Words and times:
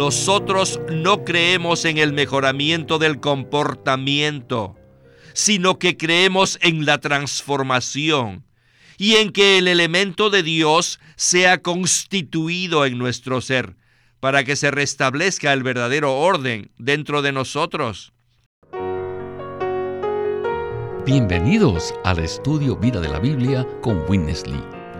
nosotros 0.00 0.80
no 0.90 1.26
creemos 1.26 1.84
en 1.84 1.98
el 1.98 2.14
mejoramiento 2.14 2.98
del 2.98 3.20
comportamiento, 3.20 4.74
sino 5.34 5.78
que 5.78 5.98
creemos 5.98 6.58
en 6.62 6.86
la 6.86 7.02
transformación 7.02 8.46
y 8.96 9.16
en 9.16 9.30
que 9.30 9.58
el 9.58 9.68
elemento 9.68 10.30
de 10.30 10.42
Dios 10.42 11.00
sea 11.16 11.60
constituido 11.60 12.86
en 12.86 12.96
nuestro 12.96 13.42
ser 13.42 13.76
para 14.20 14.42
que 14.42 14.56
se 14.56 14.70
restablezca 14.70 15.52
el 15.52 15.62
verdadero 15.62 16.16
orden 16.18 16.70
dentro 16.78 17.20
de 17.20 17.32
nosotros. 17.32 18.14
Bienvenidos 21.04 21.94
al 22.04 22.20
estudio 22.20 22.74
Vida 22.74 23.02
de 23.02 23.08
la 23.10 23.18
Biblia 23.18 23.66
con 23.82 24.02
Witness 24.08 24.46
Lee. 24.46 24.79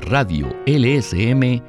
radiolsm.com. 0.00 1.60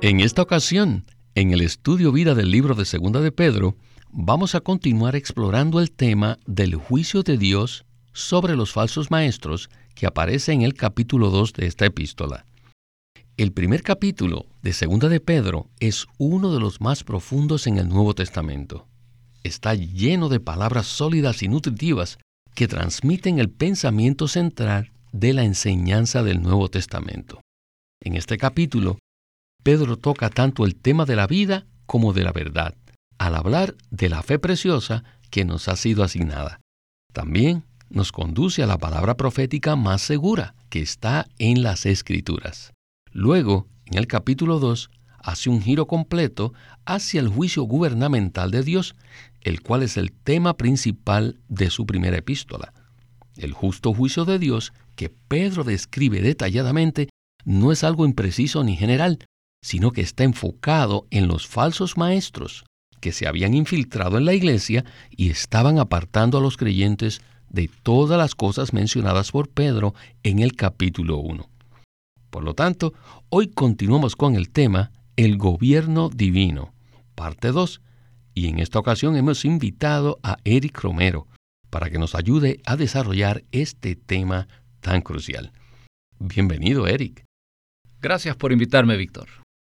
En 0.00 0.20
esta 0.20 0.42
ocasión, 0.42 1.04
en 1.34 1.52
el 1.52 1.60
estudio 1.60 2.12
vida 2.12 2.34
del 2.34 2.50
libro 2.50 2.74
de 2.74 2.84
Segunda 2.84 3.20
de 3.20 3.32
Pedro, 3.32 3.76
vamos 4.10 4.54
a 4.54 4.60
continuar 4.60 5.16
explorando 5.16 5.80
el 5.80 5.90
tema 5.90 6.38
del 6.46 6.74
juicio 6.74 7.22
de 7.22 7.38
Dios 7.38 7.84
sobre 8.12 8.56
los 8.56 8.72
falsos 8.72 9.10
maestros 9.10 9.70
que 9.94 10.06
aparece 10.06 10.52
en 10.52 10.62
el 10.62 10.74
capítulo 10.74 11.30
2 11.30 11.52
de 11.54 11.66
esta 11.66 11.86
epístola. 11.86 12.44
El 13.36 13.52
primer 13.52 13.82
capítulo 13.82 14.46
de 14.62 14.72
Segunda 14.72 15.08
de 15.08 15.20
Pedro 15.20 15.68
es 15.80 16.06
uno 16.18 16.52
de 16.52 16.60
los 16.60 16.80
más 16.80 17.04
profundos 17.04 17.66
en 17.66 17.78
el 17.78 17.88
Nuevo 17.88 18.14
Testamento 18.14 18.86
está 19.48 19.74
lleno 19.74 20.28
de 20.28 20.40
palabras 20.40 20.86
sólidas 20.86 21.42
y 21.42 21.48
nutritivas 21.48 22.18
que 22.54 22.68
transmiten 22.68 23.38
el 23.38 23.50
pensamiento 23.50 24.28
central 24.28 24.92
de 25.12 25.32
la 25.32 25.44
enseñanza 25.44 26.22
del 26.22 26.42
Nuevo 26.42 26.68
Testamento. 26.68 27.40
En 28.00 28.14
este 28.14 28.36
capítulo, 28.36 28.98
Pedro 29.62 29.96
toca 29.96 30.30
tanto 30.30 30.64
el 30.64 30.76
tema 30.76 31.04
de 31.04 31.16
la 31.16 31.26
vida 31.26 31.66
como 31.86 32.12
de 32.12 32.24
la 32.24 32.32
verdad, 32.32 32.74
al 33.18 33.34
hablar 33.34 33.74
de 33.90 34.08
la 34.08 34.22
fe 34.22 34.38
preciosa 34.38 35.04
que 35.30 35.44
nos 35.44 35.68
ha 35.68 35.76
sido 35.76 36.04
asignada. 36.04 36.60
También 37.12 37.64
nos 37.90 38.12
conduce 38.12 38.62
a 38.62 38.66
la 38.66 38.78
palabra 38.78 39.16
profética 39.16 39.76
más 39.76 40.02
segura, 40.02 40.54
que 40.68 40.80
está 40.80 41.26
en 41.38 41.62
las 41.62 41.86
Escrituras. 41.86 42.72
Luego, 43.10 43.66
en 43.86 43.98
el 43.98 44.06
capítulo 44.06 44.58
2, 44.58 44.90
hace 45.18 45.50
un 45.50 45.62
giro 45.62 45.86
completo 45.86 46.52
hacia 46.84 47.20
el 47.20 47.28
juicio 47.28 47.62
gubernamental 47.64 48.50
de 48.50 48.62
Dios, 48.62 48.94
el 49.40 49.62
cual 49.62 49.82
es 49.82 49.96
el 49.96 50.12
tema 50.12 50.56
principal 50.56 51.40
de 51.48 51.70
su 51.70 51.86
primera 51.86 52.18
epístola. 52.18 52.72
El 53.36 53.52
justo 53.52 53.94
juicio 53.94 54.24
de 54.24 54.38
Dios 54.38 54.72
que 54.98 55.10
Pedro 55.10 55.62
describe 55.62 56.20
detalladamente 56.20 57.08
no 57.44 57.70
es 57.70 57.84
algo 57.84 58.04
impreciso 58.04 58.64
ni 58.64 58.76
general, 58.76 59.24
sino 59.62 59.92
que 59.92 60.00
está 60.00 60.24
enfocado 60.24 61.06
en 61.10 61.28
los 61.28 61.46
falsos 61.46 61.96
maestros 61.96 62.64
que 63.00 63.12
se 63.12 63.28
habían 63.28 63.54
infiltrado 63.54 64.18
en 64.18 64.24
la 64.24 64.34
iglesia 64.34 64.84
y 65.08 65.30
estaban 65.30 65.78
apartando 65.78 66.36
a 66.36 66.40
los 66.40 66.56
creyentes 66.56 67.22
de 67.48 67.70
todas 67.84 68.18
las 68.18 68.34
cosas 68.34 68.72
mencionadas 68.72 69.30
por 69.30 69.48
Pedro 69.48 69.94
en 70.24 70.40
el 70.40 70.56
capítulo 70.56 71.18
1. 71.18 71.48
Por 72.30 72.42
lo 72.42 72.54
tanto, 72.54 72.92
hoy 73.28 73.46
continuamos 73.46 74.16
con 74.16 74.34
el 74.34 74.50
tema 74.50 74.90
el 75.14 75.38
gobierno 75.38 76.08
divino, 76.08 76.74
parte 77.14 77.52
2, 77.52 77.80
y 78.34 78.48
en 78.48 78.58
esta 78.58 78.80
ocasión 78.80 79.14
hemos 79.14 79.44
invitado 79.44 80.18
a 80.24 80.38
Eric 80.42 80.80
Romero 80.80 81.28
para 81.70 81.88
que 81.88 81.98
nos 81.98 82.16
ayude 82.16 82.60
a 82.66 82.74
desarrollar 82.74 83.44
este 83.52 83.94
tema 83.94 84.48
tan 84.80 85.02
crucial. 85.02 85.52
Bienvenido, 86.18 86.86
Eric. 86.86 87.24
Gracias 88.00 88.36
por 88.36 88.52
invitarme, 88.52 88.96
Víctor. 88.96 89.28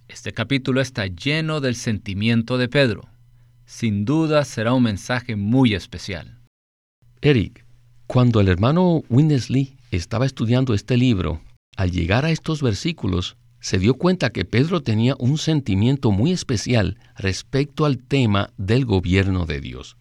Este 0.08 0.32
capítulo 0.32 0.80
está 0.80 1.06
lleno 1.06 1.60
del 1.60 1.76
sentimiento 1.76 2.58
de 2.58 2.68
Pedro. 2.68 3.08
Sin 3.64 4.04
duda 4.04 4.44
será 4.44 4.72
un 4.74 4.82
mensaje 4.82 5.36
muy 5.36 5.74
especial. 5.74 6.40
Eric, 7.20 7.64
cuando 8.06 8.40
el 8.40 8.48
hermano 8.48 9.02
Winnesley 9.08 9.76
estaba 9.90 10.26
estudiando 10.26 10.74
este 10.74 10.96
libro, 10.96 11.40
al 11.76 11.92
llegar 11.92 12.24
a 12.24 12.30
estos 12.30 12.62
versículos, 12.62 13.36
se 13.60 13.78
dio 13.78 13.94
cuenta 13.94 14.30
que 14.30 14.44
Pedro 14.44 14.82
tenía 14.82 15.14
un 15.18 15.38
sentimiento 15.38 16.10
muy 16.10 16.32
especial 16.32 16.98
respecto 17.16 17.84
al 17.84 17.98
tema 17.98 18.50
del 18.56 18.86
gobierno 18.86 19.46
de 19.46 19.60
Dios. 19.60 19.96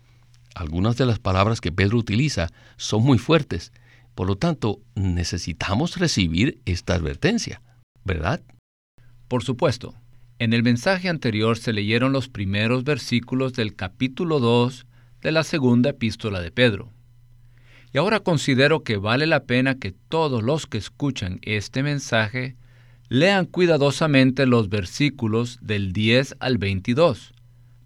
Algunas 0.56 0.98
de 0.98 1.06
las 1.06 1.20
palabras 1.20 1.62
que 1.62 1.72
Pedro 1.72 1.98
utiliza 1.98 2.50
son 2.78 3.04
muy 3.04 3.18
fuertes, 3.18 3.72
por 4.19 4.28
lo 4.28 4.35
tanto 4.35 4.81
necesitamos 4.96 5.96
recibir 5.96 6.59
esta 6.66 6.94
advertencia, 6.94 7.62
¿verdad? 8.03 8.41
Por 9.30 9.46
supuesto. 9.46 9.96
En 10.40 10.52
el 10.52 10.62
mensaje 10.62 11.07
anterior 11.07 11.57
se 11.57 11.72
leyeron 11.72 12.12
los 12.12 12.28
primeros 12.28 12.84
versículos 12.84 13.53
del 13.53 13.78
capítulo 13.78 14.41
2 14.41 14.88
de 15.22 15.31
la 15.31 15.46
segunda 15.46 15.91
epístola 15.91 16.41
de 16.41 16.52
Pedro. 16.52 16.91
Y 17.94 17.97
ahora 17.97 18.19
considero 18.19 18.84
que 18.84 18.97
vale 18.97 19.25
la 19.25 19.46
pena 19.46 19.75
que 19.75 19.94
todos 19.94 20.44
los 20.44 20.68
que 20.68 20.79
escuchan 20.79 21.40
este 21.41 21.81
mensaje 21.81 22.58
lean 23.08 23.46
cuidadosamente 23.46 24.46
los 24.46 24.68
versículos 24.68 25.59
del 25.62 25.94
10 25.94 26.35
al 26.41 26.58
22, 26.58 27.34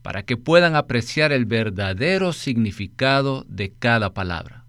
para 0.01 0.23
que 0.23 0.35
puedan 0.35 0.75
apreciar 0.75 1.31
el 1.31 1.45
verdadero 1.45 2.33
significado 2.33 3.45
de 3.47 3.71
cada 3.77 4.15
palabra. 4.15 4.62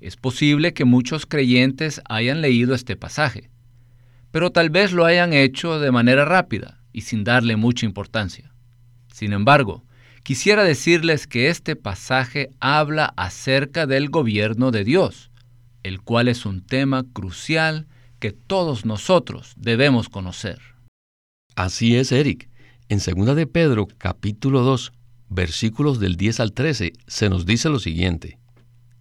Es 0.00 0.16
posible 0.16 0.74
que 0.74 0.84
muchos 0.84 1.26
creyentes 1.26 2.00
hayan 2.08 2.40
leído 2.40 2.74
este 2.74 2.96
pasaje, 2.96 3.50
pero 4.30 4.50
tal 4.50 4.70
vez 4.70 4.92
lo 4.92 5.04
hayan 5.04 5.32
hecho 5.32 5.80
de 5.80 5.90
manera 5.90 6.24
rápida 6.24 6.80
y 6.92 7.02
sin 7.02 7.24
darle 7.24 7.56
mucha 7.56 7.86
importancia. 7.86 8.52
Sin 9.12 9.32
embargo, 9.32 9.84
quisiera 10.22 10.62
decirles 10.62 11.26
que 11.26 11.48
este 11.48 11.74
pasaje 11.74 12.50
habla 12.60 13.12
acerca 13.16 13.86
del 13.86 14.08
gobierno 14.08 14.70
de 14.70 14.84
Dios, 14.84 15.30
el 15.82 16.00
cual 16.00 16.28
es 16.28 16.46
un 16.46 16.64
tema 16.64 17.04
crucial 17.12 17.88
que 18.20 18.32
todos 18.32 18.84
nosotros 18.84 19.54
debemos 19.56 20.08
conocer. 20.08 20.60
Así 21.56 21.96
es, 21.96 22.12
Eric. 22.12 22.48
En 22.88 22.98
2 22.98 23.34
de 23.34 23.46
Pedro, 23.46 23.88
capítulo 23.98 24.60
2, 24.62 24.92
versículos 25.28 25.98
del 25.98 26.16
10 26.16 26.40
al 26.40 26.52
13, 26.52 26.92
se 27.06 27.28
nos 27.28 27.46
dice 27.46 27.68
lo 27.68 27.80
siguiente: 27.80 28.38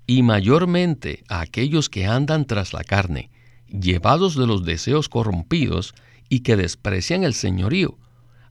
Y 0.08 0.24
mayormente 0.24 1.24
a 1.28 1.42
aquellos 1.42 1.90
que 1.90 2.06
andan 2.06 2.46
tras 2.46 2.74
la 2.74 2.84
carne, 2.84 3.30
llevados 3.68 4.36
de 4.38 4.48
los 4.48 4.64
deseos 4.64 5.10
corrompidos 5.10 5.94
y 6.30 6.40
que 6.40 6.56
desprecian 6.56 7.24
el 7.26 7.34
señorío, 7.34 7.98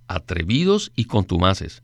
atrevidos 0.06 0.92
y 0.94 1.06
contumaces, 1.06 1.82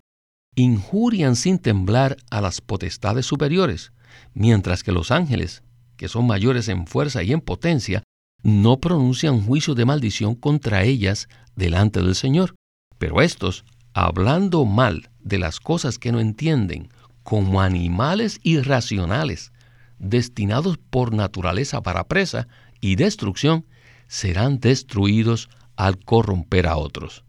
injurian 0.54 1.36
sin 1.36 1.58
temblar 1.58 2.18
a 2.30 2.42
las 2.42 2.60
potestades 2.60 3.24
superiores, 3.24 3.92
mientras 4.34 4.82
que 4.82 4.92
los 4.92 5.10
ángeles, 5.10 5.62
que 5.96 6.08
son 6.08 6.26
mayores 6.26 6.68
en 6.68 6.86
fuerza 6.86 7.22
y 7.22 7.32
en 7.32 7.40
potencia, 7.40 8.02
no 8.42 8.78
pronuncian 8.78 9.40
juicio 9.40 9.74
de 9.74 9.86
maldición 9.86 10.34
contra 10.34 10.84
ellas 10.84 11.28
delante 11.56 12.02
del 12.02 12.14
Señor. 12.14 12.54
Pero 12.98 13.22
estos, 13.22 13.64
hablando 13.94 14.64
mal 14.64 15.10
de 15.20 15.38
las 15.38 15.60
cosas 15.60 15.98
que 15.98 16.12
no 16.12 16.20
entienden, 16.20 16.90
como 17.22 17.62
animales 17.62 18.40
irracionales, 18.42 19.52
destinados 20.02 20.76
por 20.76 21.14
naturaleza 21.14 21.80
para 21.82 22.04
presa 22.04 22.48
y 22.80 22.96
destrucción, 22.96 23.64
serán 24.08 24.58
destruidos 24.60 25.48
al 25.76 25.98
corromper 25.98 26.66
a 26.66 26.76
otros. 26.76 27.24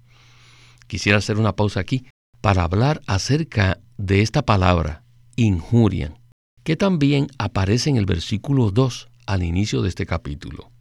Quisiera 0.87 1.19
hacer 1.19 1.37
una 1.37 1.55
pausa 1.55 1.79
aquí 1.79 2.05
para 2.41 2.63
hablar 2.63 3.01
acerca 3.07 3.79
de 3.97 4.21
esta 4.21 4.41
palabra, 4.41 5.03
injurian, 5.37 6.19
que 6.63 6.75
también 6.75 7.27
aparece 7.37 7.89
en 7.89 7.97
el 7.97 8.05
versículo 8.05 8.71
2 8.71 9.07
al 9.27 9.43
inicio 9.43 9.81
de 9.81 9.89
este 9.89 10.05
capítulo. 10.05 10.71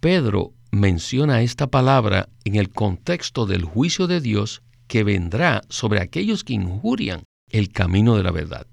Pedro 0.00 0.54
menciona 0.72 1.42
esta 1.42 1.68
palabra 1.68 2.28
en 2.44 2.56
el 2.56 2.70
contexto 2.70 3.46
del 3.46 3.64
juicio 3.64 4.06
de 4.06 4.20
Dios 4.20 4.62
que 4.86 5.04
vendrá 5.04 5.62
sobre 5.68 6.00
aquellos 6.00 6.42
que 6.42 6.54
injurian 6.54 7.22
el 7.50 7.70
camino 7.70 8.16
de 8.16 8.22
la 8.22 8.30
verdad. 8.30 8.66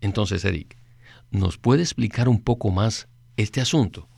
Entonces, 0.00 0.44
Eric, 0.44 0.76
¿nos 1.32 1.58
puede 1.58 1.82
explicar 1.82 2.28
un 2.28 2.40
poco 2.40 2.70
más 2.70 3.08
este 3.36 3.60
asunto? 3.60 4.08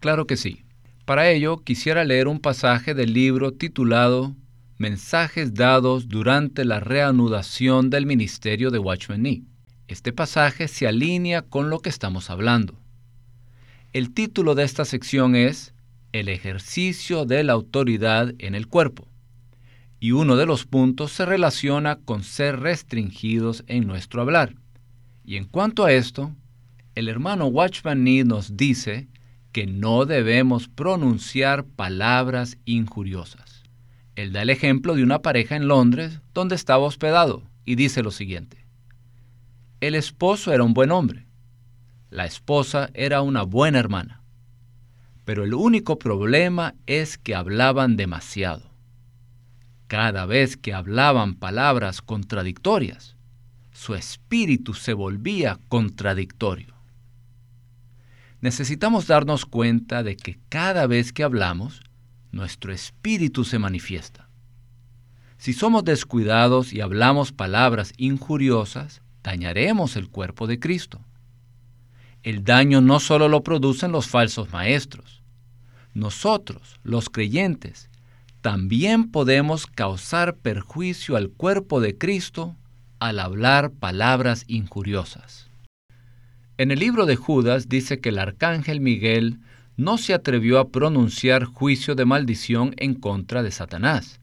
Claro 0.00 0.26
que 0.26 0.36
sí. 0.36 0.64
Para 1.04 1.30
ello, 1.30 1.58
quisiera 1.58 2.04
leer 2.04 2.28
un 2.28 2.38
pasaje 2.38 2.94
del 2.94 3.12
libro 3.12 3.52
titulado 3.52 4.34
mensajes 4.78 5.54
dados 5.54 6.08
durante 6.08 6.64
la 6.64 6.78
reanudación 6.78 7.90
del 7.90 8.06
ministerio 8.06 8.70
de 8.70 8.78
Watchman 8.78 9.22
Nee. 9.22 9.42
Este 9.88 10.12
pasaje 10.12 10.68
se 10.68 10.86
alinea 10.86 11.42
con 11.42 11.68
lo 11.68 11.80
que 11.80 11.88
estamos 11.88 12.30
hablando. 12.30 12.78
El 13.92 14.12
título 14.14 14.54
de 14.54 14.62
esta 14.62 14.84
sección 14.84 15.34
es 15.34 15.74
El 16.12 16.28
ejercicio 16.28 17.24
de 17.24 17.42
la 17.42 17.54
autoridad 17.54 18.34
en 18.38 18.54
el 18.54 18.68
cuerpo. 18.68 19.08
Y 19.98 20.12
uno 20.12 20.36
de 20.36 20.46
los 20.46 20.64
puntos 20.64 21.10
se 21.10 21.26
relaciona 21.26 21.96
con 21.96 22.22
ser 22.22 22.60
restringidos 22.60 23.64
en 23.66 23.86
nuestro 23.86 24.22
hablar. 24.22 24.54
Y 25.28 25.36
en 25.36 25.44
cuanto 25.44 25.84
a 25.84 25.92
esto, 25.92 26.34
el 26.94 27.06
hermano 27.06 27.48
Watchman 27.48 28.02
Nee 28.02 28.24
nos 28.24 28.56
dice 28.56 29.08
que 29.52 29.66
no 29.66 30.06
debemos 30.06 30.68
pronunciar 30.68 31.66
palabras 31.66 32.56
injuriosas. 32.64 33.62
Él 34.16 34.32
da 34.32 34.40
el 34.40 34.48
ejemplo 34.48 34.94
de 34.94 35.02
una 35.02 35.20
pareja 35.20 35.54
en 35.54 35.68
Londres 35.68 36.22
donde 36.32 36.54
estaba 36.54 36.86
hospedado 36.86 37.42
y 37.66 37.74
dice 37.74 38.02
lo 38.02 38.10
siguiente. 38.10 38.64
El 39.82 39.96
esposo 39.96 40.50
era 40.50 40.64
un 40.64 40.72
buen 40.72 40.90
hombre. 40.90 41.26
La 42.08 42.24
esposa 42.24 42.88
era 42.94 43.20
una 43.20 43.42
buena 43.42 43.80
hermana. 43.80 44.22
Pero 45.26 45.44
el 45.44 45.52
único 45.52 45.98
problema 45.98 46.74
es 46.86 47.18
que 47.18 47.34
hablaban 47.34 47.98
demasiado. 47.98 48.70
Cada 49.88 50.24
vez 50.24 50.56
que 50.56 50.72
hablaban 50.72 51.34
palabras 51.34 52.00
contradictorias, 52.00 53.17
su 53.78 53.94
espíritu 53.94 54.74
se 54.74 54.92
volvía 54.92 55.60
contradictorio. 55.68 56.74
Necesitamos 58.40 59.06
darnos 59.06 59.46
cuenta 59.46 60.02
de 60.02 60.16
que 60.16 60.36
cada 60.48 60.88
vez 60.88 61.12
que 61.12 61.22
hablamos, 61.22 61.82
nuestro 62.32 62.72
espíritu 62.72 63.44
se 63.44 63.60
manifiesta. 63.60 64.28
Si 65.36 65.52
somos 65.52 65.84
descuidados 65.84 66.72
y 66.72 66.80
hablamos 66.80 67.30
palabras 67.30 67.92
injuriosas, 67.98 69.00
dañaremos 69.22 69.94
el 69.94 70.08
cuerpo 70.08 70.48
de 70.48 70.58
Cristo. 70.58 71.00
El 72.24 72.42
daño 72.42 72.80
no 72.80 72.98
solo 72.98 73.28
lo 73.28 73.44
producen 73.44 73.92
los 73.92 74.08
falsos 74.08 74.50
maestros. 74.50 75.22
Nosotros, 75.94 76.80
los 76.82 77.10
creyentes, 77.10 77.90
también 78.40 79.12
podemos 79.12 79.68
causar 79.68 80.36
perjuicio 80.36 81.16
al 81.16 81.30
cuerpo 81.30 81.80
de 81.80 81.96
Cristo 81.96 82.56
al 82.98 83.18
hablar 83.18 83.70
palabras 83.70 84.44
injuriosas. 84.48 85.48
En 86.56 86.70
el 86.70 86.80
libro 86.80 87.06
de 87.06 87.16
Judas 87.16 87.68
dice 87.68 88.00
que 88.00 88.08
el 88.08 88.18
arcángel 88.18 88.80
Miguel 88.80 89.38
no 89.76 89.98
se 89.98 90.14
atrevió 90.14 90.58
a 90.58 90.70
pronunciar 90.70 91.44
juicio 91.44 91.94
de 91.94 92.04
maldición 92.04 92.74
en 92.78 92.94
contra 92.94 93.42
de 93.42 93.50
Satanás 93.50 94.20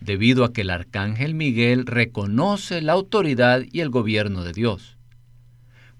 debido 0.00 0.44
a 0.44 0.52
que 0.52 0.62
el 0.62 0.70
arcángel 0.70 1.34
Miguel 1.34 1.86
reconoce 1.86 2.80
la 2.82 2.92
autoridad 2.92 3.62
y 3.70 3.80
el 3.80 3.90
gobierno 3.90 4.44
de 4.44 4.52
Dios. 4.52 4.96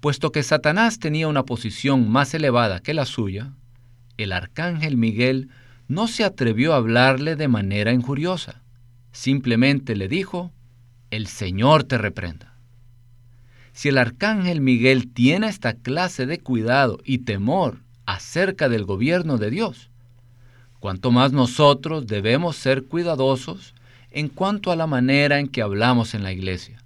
Puesto 0.01 0.33
que 0.33 0.43
Satanás 0.43 0.99
tenía 0.99 1.29
una 1.29 1.45
posición 1.45 2.09
más 2.09 2.35
elevada 2.35 2.81
que 2.81 2.95
la 2.95 3.07
suya, 3.07 3.53
el 4.17 4.33
arcángel 4.33 4.97
Miguel 4.97 5.49
no 5.89 6.07
se 6.09 6.25
atrevió 6.25 6.73
a 6.73 6.77
hablarle 6.77 7.37
de 7.37 7.49
manera 7.49 7.93
injuriosa. 7.93 8.63
Simplemente 9.13 9.97
le 9.97 10.09
dijo, 10.09 10.53
el 11.11 11.27
Señor 11.27 11.85
te 11.85 11.99
reprenda. 11.99 12.55
Si 13.73 13.91
el 13.91 13.99
arcángel 13.99 14.61
Miguel 14.61 15.13
tiene 15.13 15.49
esta 15.49 15.75
clase 15.75 16.27
de 16.27 16.41
cuidado 16.41 16.99
y 17.05 17.19
temor 17.19 17.83
acerca 18.07 18.69
del 18.69 18.85
gobierno 18.85 19.37
de 19.37 19.51
Dios, 19.51 19.91
cuanto 20.81 21.11
más 21.11 21.33
nosotros 21.33 22.07
debemos 22.07 22.57
ser 22.57 22.85
cuidadosos 22.85 23.75
en 24.11 24.29
cuanto 24.29 24.71
a 24.71 24.77
la 24.77 24.87
manera 24.87 25.41
en 25.41 25.49
que 25.49 25.63
hablamos 25.63 26.15
en 26.15 26.23
la 26.23 26.33
iglesia. 26.33 26.83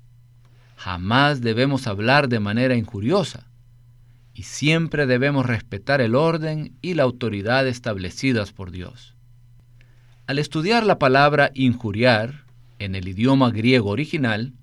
Jamás 0.76 1.43
debemos 1.43 1.87
hablar 1.87 2.28
de 2.28 2.40
manera 2.40 2.75
injuriosa 2.75 3.46
y 4.34 4.44
siempre 4.44 5.06
debemos 5.06 5.46
respetar 5.46 6.00
el 6.00 6.14
orden 6.14 6.75
y 6.81 6.94
la 6.94 7.02
autoridad 7.02 7.69
establecidas 7.69 8.52
por 8.52 8.70
Dios. 8.70 9.14
Al 10.26 10.38
estudiar 10.38 10.84
la 10.84 10.99
palabra 10.99 11.50
injuriar 11.55 12.44
en 12.81 12.94
el 12.94 13.06
idioma 13.06 13.50
griego 13.50 13.91
original, 13.91 14.55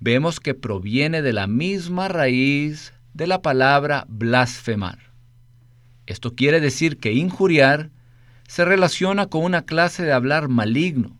vemos 0.00 0.40
que 0.40 0.54
proviene 0.54 1.20
de 1.20 1.32
la 1.34 1.46
misma 1.46 2.08
raíz 2.08 2.94
de 3.12 3.26
la 3.26 3.42
palabra 3.42 4.06
blasfemar. 4.08 4.98
Esto 6.06 6.34
quiere 6.34 6.60
decir 6.60 6.98
que 6.98 7.12
injuriar 7.12 7.90
se 8.48 8.64
relaciona 8.64 9.26
con 9.26 9.44
una 9.44 9.62
clase 9.62 10.04
de 10.04 10.12
hablar 10.12 10.48
maligno, 10.48 11.18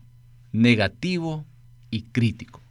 negativo 0.51 1.45
y 1.91 2.03
crítico. 2.03 2.61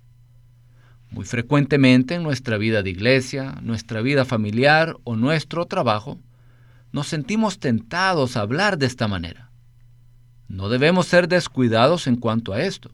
Muy 1.11 1.27
frecuentemente 1.27 2.15
en 2.15 2.23
nuestra 2.23 2.57
vida 2.57 2.83
de 2.83 2.91
iglesia, 2.91 3.59
nuestra 3.61 4.01
vida 4.01 4.25
familiar 4.25 4.97
o 5.05 5.15
nuestro 5.15 5.67
trabajo, 5.67 6.19
nos 6.91 7.09
sentimos 7.09 7.59
tentados 7.59 8.37
a 8.37 8.41
hablar 8.41 8.79
de 8.79 8.87
esta 8.87 9.09
manera. 9.09 9.51
No 10.49 10.71
debemos 10.71 11.07
ser 11.07 11.29
descuidados 11.29 12.07
en 12.07 12.17
cuanto 12.17 12.53
a 12.53 12.63
esto, 12.63 12.91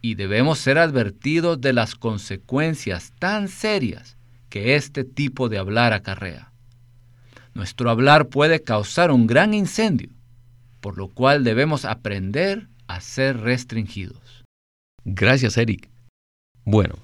y 0.00 0.14
debemos 0.14 0.58
ser 0.58 0.78
advertidos 0.78 1.60
de 1.60 1.72
las 1.72 1.94
consecuencias 1.94 3.12
tan 3.18 3.48
serias 3.48 4.16
que 4.48 4.76
este 4.76 5.04
tipo 5.04 5.48
de 5.48 5.58
hablar 5.58 5.92
acarrea. 5.92 6.52
Nuestro 7.54 7.90
hablar 7.90 8.28
puede 8.28 8.62
causar 8.62 9.10
un 9.10 9.26
gran 9.26 9.54
incendio, 9.54 10.10
por 10.80 10.96
lo 10.96 11.08
cual 11.08 11.44
debemos 11.44 11.84
aprender 11.84 12.68
a 12.86 13.00
ser 13.00 13.40
restringidos. 13.40 14.44
Gracias, 15.04 15.56
Eric. 15.56 15.90
Bueno, 16.64 16.96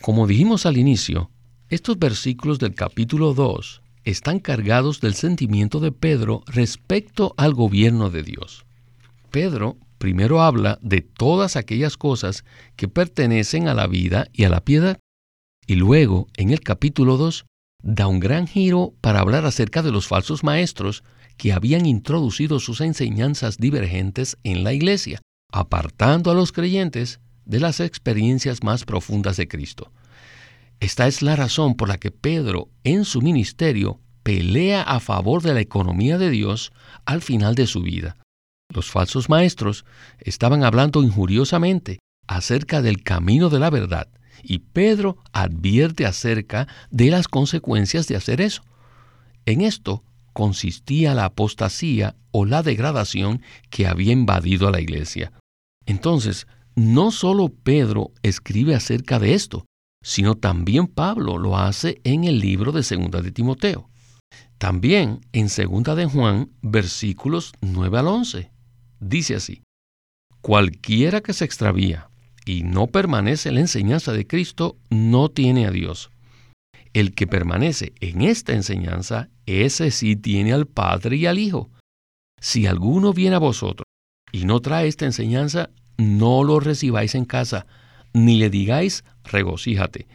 como 0.00 0.26
dijimos 0.26 0.64
al 0.64 0.76
inicio, 0.76 1.30
estos 1.68 1.98
versículos 1.98 2.58
del 2.58 2.74
capítulo 2.74 3.34
2 3.34 3.82
están 4.04 4.38
cargados 4.38 5.00
del 5.00 5.14
sentimiento 5.14 5.80
de 5.80 5.92
Pedro 5.92 6.42
respecto 6.46 7.34
al 7.36 7.52
gobierno 7.52 8.08
de 8.10 8.22
Dios. 8.22 8.64
Pedro 9.30 9.76
primero 9.98 10.40
habla 10.40 10.78
de 10.80 11.00
todas 11.00 11.56
aquellas 11.56 11.96
cosas 11.96 12.44
que 12.76 12.88
pertenecen 12.88 13.68
a 13.68 13.74
la 13.74 13.86
vida 13.86 14.28
y 14.32 14.44
a 14.44 14.48
la 14.48 14.64
piedad, 14.64 14.98
y 15.66 15.74
luego, 15.74 16.28
en 16.36 16.50
el 16.50 16.60
capítulo 16.60 17.16
2, 17.16 17.44
da 17.82 18.06
un 18.06 18.20
gran 18.20 18.46
giro 18.46 18.94
para 19.00 19.20
hablar 19.20 19.44
acerca 19.44 19.82
de 19.82 19.92
los 19.92 20.08
falsos 20.08 20.42
maestros 20.42 21.04
que 21.36 21.52
habían 21.52 21.86
introducido 21.86 22.58
sus 22.58 22.80
enseñanzas 22.80 23.58
divergentes 23.58 24.38
en 24.42 24.64
la 24.64 24.72
iglesia 24.72 25.20
apartando 25.52 26.30
a 26.30 26.34
los 26.34 26.52
creyentes 26.52 27.20
de 27.44 27.60
las 27.60 27.80
experiencias 27.80 28.62
más 28.62 28.84
profundas 28.84 29.36
de 29.36 29.48
Cristo. 29.48 29.92
Esta 30.80 31.06
es 31.06 31.22
la 31.22 31.36
razón 31.36 31.74
por 31.74 31.88
la 31.88 31.98
que 31.98 32.10
Pedro 32.10 32.68
en 32.84 33.04
su 33.04 33.22
ministerio 33.22 34.00
pelea 34.22 34.82
a 34.82 35.00
favor 35.00 35.42
de 35.42 35.54
la 35.54 35.60
economía 35.60 36.18
de 36.18 36.30
Dios 36.30 36.72
al 37.06 37.22
final 37.22 37.54
de 37.54 37.66
su 37.66 37.82
vida. 37.82 38.16
Los 38.72 38.90
falsos 38.90 39.28
maestros 39.28 39.84
estaban 40.18 40.62
hablando 40.62 41.02
injuriosamente 41.02 41.98
acerca 42.26 42.82
del 42.82 43.02
camino 43.02 43.48
de 43.48 43.58
la 43.58 43.70
verdad 43.70 44.08
y 44.42 44.58
Pedro 44.58 45.16
advierte 45.32 46.06
acerca 46.06 46.68
de 46.90 47.10
las 47.10 47.28
consecuencias 47.28 48.06
de 48.08 48.16
hacer 48.16 48.40
eso. 48.40 48.62
En 49.46 49.62
esto 49.62 50.04
consistía 50.32 51.14
la 51.14 51.24
apostasía 51.24 52.14
o 52.30 52.44
la 52.44 52.62
degradación 52.62 53.42
que 53.70 53.86
había 53.86 54.12
invadido 54.12 54.68
a 54.68 54.70
la 54.70 54.80
iglesia. 54.80 55.32
Entonces, 55.86 56.46
no 56.76 57.10
solo 57.10 57.48
Pedro 57.48 58.12
escribe 58.22 58.74
acerca 58.74 59.18
de 59.18 59.34
esto, 59.34 59.64
sino 60.04 60.36
también 60.36 60.86
Pablo 60.86 61.38
lo 61.38 61.58
hace 61.58 62.00
en 62.04 62.24
el 62.24 62.38
libro 62.38 62.70
de 62.70 62.82
Segunda 62.82 63.20
de 63.20 63.32
Timoteo. 63.32 63.88
También 64.58 65.20
en 65.32 65.48
Segunda 65.48 65.94
de 65.94 66.06
Juan, 66.06 66.50
versículos 66.62 67.52
9 67.60 67.98
al 67.98 68.06
11. 68.08 68.57
Dice 69.00 69.36
así: 69.36 69.62
Cualquiera 70.40 71.20
que 71.20 71.32
se 71.32 71.44
extravía 71.44 72.10
y 72.44 72.62
no 72.62 72.86
permanece 72.86 73.50
en 73.50 73.56
la 73.56 73.60
enseñanza 73.60 74.12
de 74.12 74.26
Cristo 74.26 74.76
no 74.90 75.28
tiene 75.28 75.66
a 75.66 75.70
Dios. 75.70 76.10
El 76.94 77.14
que 77.14 77.26
permanece 77.26 77.92
en 78.00 78.22
esta 78.22 78.54
enseñanza, 78.54 79.28
ese 79.46 79.90
sí 79.90 80.16
tiene 80.16 80.52
al 80.52 80.66
Padre 80.66 81.16
y 81.16 81.26
al 81.26 81.38
Hijo. 81.38 81.70
Si 82.40 82.66
alguno 82.66 83.12
viene 83.12 83.36
a 83.36 83.40
vosotros 83.40 83.84
y 84.32 84.44
no 84.44 84.60
trae 84.60 84.88
esta 84.88 85.04
enseñanza, 85.04 85.70
no 85.98 86.44
lo 86.44 86.60
recibáis 86.60 87.14
en 87.14 87.24
casa, 87.24 87.66
ni 88.14 88.38
le 88.38 88.48
digáis 88.48 89.04
regocíjate, 89.24 90.06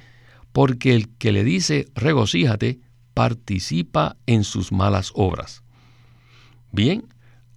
porque 0.51 0.95
el 0.95 1.09
que 1.17 1.31
le 1.31 1.43
dice 1.43 1.87
regocíjate 1.93 2.79
participa 3.13 4.17
en 4.25 4.43
sus 4.43 4.71
malas 4.71 5.11
obras. 5.13 5.63
Bien, 6.71 7.07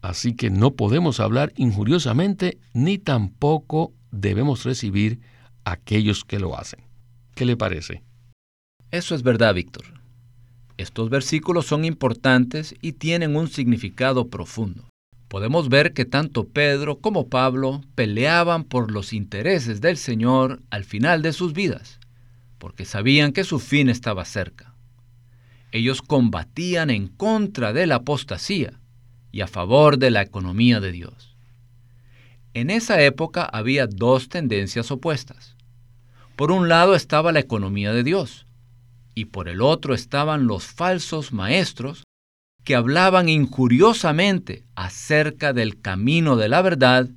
así 0.02 0.34
que 0.34 0.50
no 0.50 0.74
podemos 0.74 1.20
hablar 1.20 1.52
injuriosamente, 1.56 2.58
ni 2.72 2.98
tampoco 2.98 3.92
debemos 4.10 4.64
recibir 4.64 5.20
a 5.64 5.72
aquellos 5.72 6.24
que 6.24 6.38
lo 6.38 6.58
hacen. 6.58 6.80
¿Qué 7.34 7.44
le 7.44 7.56
parece? 7.56 8.02
Eso 8.90 9.14
es 9.14 9.22
verdad, 9.22 9.54
Víctor. 9.54 9.84
Estos 10.76 11.10
versículos 11.10 11.66
son 11.66 11.84
importantes 11.84 12.74
y 12.82 12.92
tienen 12.92 13.36
un 13.36 13.48
significado 13.48 14.28
profundo. 14.28 14.84
podemos 15.28 15.68
ver 15.68 15.92
que 15.92 16.04
tanto 16.04 16.46
Pedro 16.46 17.00
como 17.00 17.28
Pablo 17.28 17.82
peleaban 17.96 18.62
por 18.62 18.92
los 18.92 19.12
intereses 19.12 19.80
del 19.80 19.96
Señor 19.96 20.62
al 20.70 20.84
final 20.84 21.20
de 21.20 21.32
sus 21.32 21.52
vidas, 21.52 21.98
porque 22.58 22.84
sabían 22.84 23.32
que 23.32 23.42
su 23.42 23.58
fin 23.58 23.88
estaba 23.88 24.24
cerca. 24.24 24.76
Ellos 25.72 26.00
combatían 26.00 26.90
en 26.90 27.08
contra 27.08 27.72
de 27.72 27.86
la 27.88 27.96
apostasía 27.96 28.78
y 29.36 29.42
a 29.42 29.46
favor 29.46 29.98
de 29.98 30.10
la 30.10 30.22
economía 30.22 30.80
de 30.80 30.92
Dios. 30.92 31.36
En 32.54 32.70
esa 32.70 33.02
época 33.02 33.44
había 33.44 33.86
dos 33.86 34.30
tendencias 34.30 34.90
opuestas. 34.90 35.56
Por 36.36 36.50
un 36.50 36.70
lado 36.70 36.94
estaba 36.94 37.32
la 37.32 37.40
economía 37.40 37.92
de 37.92 38.02
Dios, 38.02 38.46
y 39.14 39.26
por 39.26 39.50
el 39.50 39.60
otro 39.60 39.92
estaban 39.92 40.46
los 40.46 40.64
falsos 40.64 41.34
maestros 41.34 42.04
que 42.64 42.74
hablaban 42.74 43.28
injuriosamente 43.28 44.64
acerca 44.74 45.52
del 45.52 45.82
camino 45.82 46.36
de 46.36 46.48
la 46.48 46.62
verdad, 46.62 47.10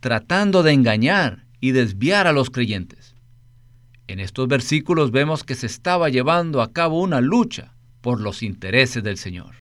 tratando 0.00 0.64
de 0.64 0.72
engañar 0.72 1.46
y 1.60 1.70
desviar 1.70 2.26
a 2.26 2.32
los 2.32 2.50
creyentes. 2.50 3.14
En 4.08 4.18
estos 4.18 4.48
versículos 4.48 5.12
vemos 5.12 5.44
que 5.44 5.54
se 5.54 5.66
estaba 5.66 6.08
llevando 6.08 6.62
a 6.62 6.72
cabo 6.72 7.00
una 7.00 7.20
lucha 7.20 7.76
por 8.00 8.20
los 8.20 8.42
intereses 8.42 9.04
del 9.04 9.18
Señor. 9.18 9.60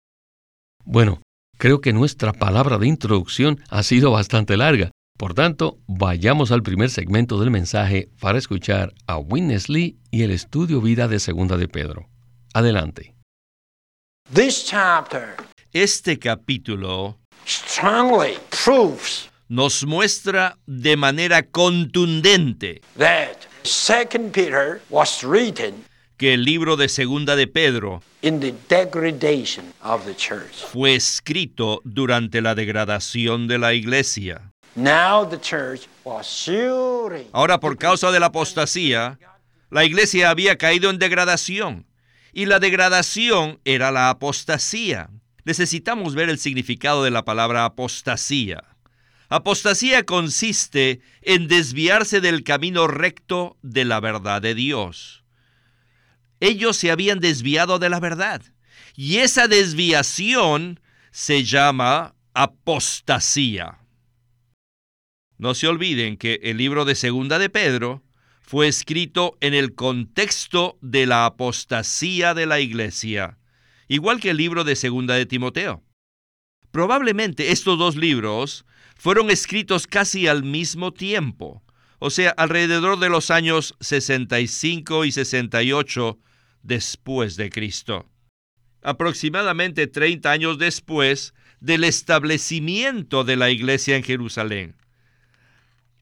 Bueno, 0.85 1.23
creo 1.59 1.81
que 1.81 1.93
nuestra 1.93 2.33
palabra 2.33 2.79
de 2.79 2.87
introducción 2.87 3.61
ha 3.69 3.83
sido 3.83 4.13
bastante 4.13 4.57
larga. 4.57 4.91
Por 5.19 5.35
tanto, 5.35 5.79
vayamos 5.89 6.53
al 6.53 6.63
primer 6.63 6.91
segmento 6.91 7.41
del 7.41 7.51
mensaje 7.51 8.09
para 8.21 8.39
escuchar 8.39 8.95
a 9.07 9.19
Witness 9.19 9.69
Lee 9.69 9.99
y 10.13 10.23
el 10.23 10.31
estudio 10.31 10.81
vida 10.81 11.09
de 11.09 11.19
Segunda 11.19 11.57
de 11.57 11.69
Pedro. 11.69 12.09
Adelante. 12.55 13.15
Este 15.73 16.19
capítulo 16.19 17.19
nos 19.49 19.85
muestra 19.85 20.59
de 20.67 20.97
manera 20.97 21.43
contundente 21.43 22.81
que 26.19 26.35
el 26.35 26.45
libro 26.45 26.77
de 26.77 26.89
Segunda 26.89 27.37
de 27.37 27.47
Pedro 27.47 28.03
fue 30.73 30.97
escrito 30.97 31.81
durante 31.85 32.43
la 32.43 32.57
degradación 32.57 33.47
de 33.47 33.59
la 33.59 33.73
iglesia. 33.73 34.53
Ahora 37.33 37.61
por 37.61 37.79
causa 37.79 38.11
de 38.11 38.21
la 38.21 38.27
apostasía, 38.27 39.19
la 39.71 39.85
iglesia 39.85 40.31
había 40.31 40.59
caído 40.59 40.91
en 40.91 40.99
degradación 40.99 41.87
y 42.33 42.47
la 42.47 42.59
degradación 42.59 43.61
era 43.65 43.93
la 43.93 44.11
apostasía. 44.11 45.11
Necesitamos 45.45 46.17
ver 46.17 46.29
el 46.29 46.41
significado 46.41 47.05
de 47.05 47.13
la 47.13 47.25
palabra 47.25 47.65
apostasía. 47.65 48.65
Apostasía 49.29 50.05
consiste 50.05 51.01
en 51.23 51.47
desviarse 51.47 52.21
del 52.21 52.43
camino 52.43 52.89
recto 52.89 53.57
de 53.63 53.85
la 53.85 54.01
verdad 54.01 54.43
de 54.43 54.55
Dios. 54.55 55.23
Ellos 56.41 56.77
se 56.77 56.91
habían 56.91 57.21
desviado 57.21 57.79
de 57.79 57.89
la 57.89 58.01
verdad 58.01 58.43
y 58.95 59.19
esa 59.19 59.49
desviación 59.49 60.81
se 61.11 61.45
llama 61.45 62.15
apostasía. 62.35 63.79
No 65.39 65.55
se 65.55 65.69
olviden 65.69 66.17
que 66.17 66.41
el 66.43 66.57
libro 66.57 66.85
de 66.85 66.95
Segunda 66.95 67.39
de 67.39 67.49
Pedro 67.49 68.03
fue 68.41 68.67
escrito 68.67 69.37
en 69.41 69.55
el 69.55 69.75
contexto 69.75 70.79
de 70.81 71.07
la 71.07 71.27
apostasía 71.27 72.35
de 72.35 72.47
la 72.47 72.61
iglesia, 72.61 73.39
igual 73.89 74.21
que 74.21 74.31
el 74.31 74.37
libro 74.37 74.65
de 74.65 74.75
Segunda 74.75 75.15
de 75.15 75.27
Timoteo. 75.27 75.85
Probablemente 76.71 77.53
estos 77.53 77.79
dos 77.79 77.95
libros 77.95 78.65
fueron 78.97 79.31
escritos 79.31 79.87
casi 79.87 80.27
al 80.27 80.43
mismo 80.43 80.93
tiempo, 80.93 81.63
o 81.99 82.11
sea, 82.11 82.31
alrededor 82.31 82.99
de 82.99 83.09
los 83.09 83.31
años 83.31 83.75
65 83.81 85.05
y 85.05 85.13
68 85.13 86.19
después 86.63 87.37
de 87.37 87.51
Cristo. 87.51 88.07
Aproximadamente 88.83 89.87
30 89.87 90.31
años 90.31 90.59
después 90.59 91.35
del 91.61 91.85
establecimiento 91.85 93.25
de 93.25 93.37
la 93.37 93.51
iglesia 93.51 93.97
en 93.97 94.03
Jerusalén 94.03 94.77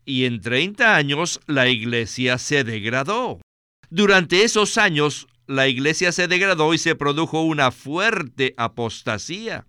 y 0.07 0.25
en 0.25 0.41
30 0.41 0.97
años 0.97 1.41
la 1.47 1.69
iglesia 1.69 2.39
se 2.39 2.65
degradó. 2.65 3.41
Durante 3.91 4.45
esos 4.45 4.79
años 4.79 5.27
la 5.47 5.69
iglesia 5.69 6.13
se 6.13 6.29
degradó 6.29 6.73
y 6.73 6.79
se 6.79 6.95
produjo 6.95 7.43
una 7.43 7.73
fuerte 7.73 8.55
apostasía. 8.57 9.67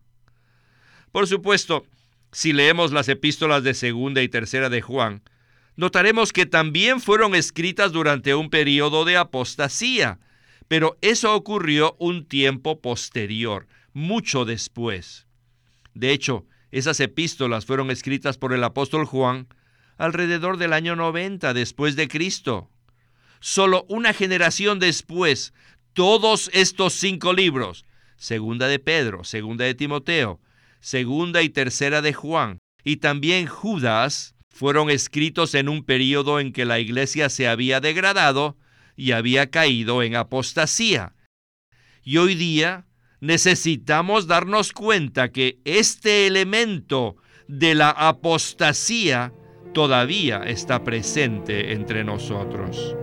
Por 1.12 1.28
supuesto, 1.28 1.86
si 2.32 2.54
leemos 2.54 2.92
las 2.92 3.10
epístolas 3.10 3.64
de 3.64 3.74
segunda 3.74 4.22
y 4.22 4.30
tercera 4.30 4.70
de 4.70 4.82
Juan, 4.82 5.24
notaremos 5.76 6.32
que 6.32 6.46
también 6.46 7.02
fueron 7.02 7.34
escritas 7.34 7.92
durante 7.92 8.36
un 8.36 8.50
periodo 8.50 9.06
de 9.06 9.18
apostasía, 9.18 10.20
pero 10.68 10.98
eso 11.02 11.34
ocurrió 11.34 11.96
un 12.00 12.26
tiempo 12.26 12.82
posterior, 12.82 13.68
mucho 13.94 14.46
después. 14.46 15.28
De 15.94 16.12
hecho, 16.12 16.46
esas 16.72 17.00
epístolas 17.00 17.66
fueron 17.66 17.90
escritas 17.90 18.38
por 18.38 18.54
el 18.54 18.64
apóstol 18.64 19.06
Juan 19.06 19.48
alrededor 19.98 20.58
del 20.58 20.74
año 20.74 20.96
90 20.96 21.54
después 21.54 21.96
de 21.96 22.08
Cristo. 22.08 22.70
Solo 23.40 23.86
una 23.88 24.14
generación 24.14 24.80
después, 24.80 25.54
todos 25.94 26.50
estos 26.54 26.94
cinco 26.94 27.34
libros, 27.34 27.86
segunda 28.18 28.68
de 28.68 28.80
Pedro, 28.80 29.24
segunda 29.24 29.66
de 29.66 29.74
Timoteo, 29.74 30.40
segunda 30.80 31.42
y 31.42 31.50
tercera 31.50 32.02
de 32.02 32.14
Juan, 32.14 32.60
y 32.84 32.98
también 32.98 33.48
Judas, 33.48 34.36
fueron 34.50 34.90
escritos 34.90 35.54
en 35.54 35.70
un 35.70 35.84
periodo 35.84 36.40
en 36.40 36.52
que 36.52 36.66
la 36.66 36.80
iglesia 36.80 37.30
se 37.30 37.48
había 37.48 37.80
degradado 37.80 38.58
y 38.98 39.14
había 39.14 39.50
caído 39.50 40.04
en 40.04 40.18
apostasía. 40.18 41.14
Y 42.04 42.18
hoy 42.18 42.36
día 42.36 42.86
necesitamos 43.22 44.28
darnos 44.28 44.74
cuenta 44.74 45.32
que 45.32 45.60
este 45.64 46.28
elemento 46.28 47.16
de 47.48 47.76
la 47.76 47.92
apostasía 47.92 49.32
todavía 49.74 50.40
está 50.40 50.84
presente 50.84 51.74
entre 51.74 52.04
nosotros. 52.04 52.96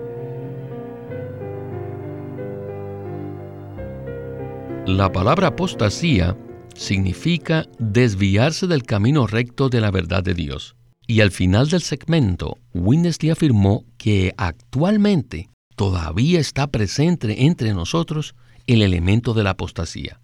La 4.87 5.11
palabra 5.11 5.49
apostasía 5.49 6.37
significa 6.75 7.67
desviarse 7.79 8.67
del 8.67 8.83
camino 8.83 9.27
recto 9.27 9.69
de 9.69 9.81
la 9.81 9.91
verdad 9.91 10.23
de 10.23 10.35
Dios. 10.35 10.77
Y 11.07 11.21
al 11.21 11.31
final 11.31 11.69
del 11.69 11.83
segmento, 11.83 12.59
Winnesley 12.75 13.31
afirmó 13.31 13.85
que 13.97 14.35
actualmente 14.37 15.49
todavía 15.75 16.41
está 16.41 16.67
presente 16.67 17.45
entre 17.47 17.75
nosotros 17.75 18.35
el 18.67 18.83
elemento 18.83 19.35
de 19.35 19.45
la 19.45 19.51
apostasía. 19.51 20.21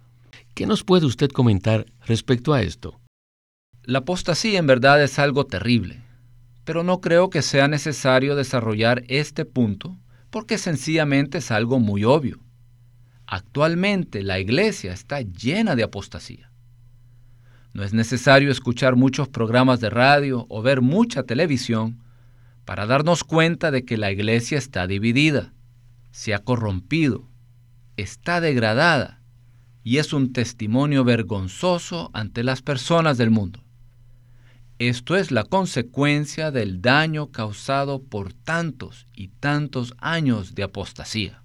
¿Qué 0.53 0.65
nos 0.65 0.83
puede 0.83 1.05
usted 1.05 1.29
comentar 1.29 1.85
respecto 2.05 2.53
a 2.53 2.61
esto? 2.61 2.99
La 3.83 3.99
apostasía 3.99 4.59
en 4.59 4.67
verdad 4.67 5.01
es 5.03 5.17
algo 5.19 5.45
terrible 5.45 6.01
pero 6.63 6.83
no 6.83 7.01
creo 7.01 7.29
que 7.29 7.41
sea 7.41 7.67
necesario 7.67 8.35
desarrollar 8.35 9.03
este 9.07 9.45
punto 9.45 9.97
porque 10.29 10.57
sencillamente 10.57 11.39
es 11.39 11.51
algo 11.51 11.79
muy 11.79 12.03
obvio. 12.03 12.39
Actualmente 13.25 14.23
la 14.23 14.39
iglesia 14.39 14.93
está 14.93 15.21
llena 15.21 15.75
de 15.75 15.83
apostasía. 15.83 16.51
No 17.73 17.83
es 17.83 17.93
necesario 17.93 18.51
escuchar 18.51 18.95
muchos 18.95 19.29
programas 19.29 19.79
de 19.79 19.89
radio 19.89 20.45
o 20.49 20.61
ver 20.61 20.81
mucha 20.81 21.23
televisión 21.23 22.00
para 22.71 22.85
darnos 22.85 23.25
cuenta 23.25 23.69
de 23.69 23.83
que 23.83 23.97
la 23.97 24.13
iglesia 24.13 24.57
está 24.57 24.87
dividida, 24.87 25.53
se 26.11 26.33
ha 26.33 26.39
corrompido, 26.39 27.29
está 27.97 28.39
degradada 28.39 29.21
y 29.83 29.97
es 29.97 30.13
un 30.13 30.31
testimonio 30.31 31.03
vergonzoso 31.03 32.11
ante 32.13 32.45
las 32.45 32.61
personas 32.61 33.17
del 33.17 33.29
mundo. 33.29 33.61
Esto 34.79 35.17
es 35.17 35.31
la 35.31 35.43
consecuencia 35.43 36.49
del 36.49 36.81
daño 36.81 37.29
causado 37.29 38.01
por 38.03 38.31
tantos 38.31 39.05
y 39.13 39.27
tantos 39.27 39.93
años 39.97 40.55
de 40.55 40.63
apostasía. 40.63 41.43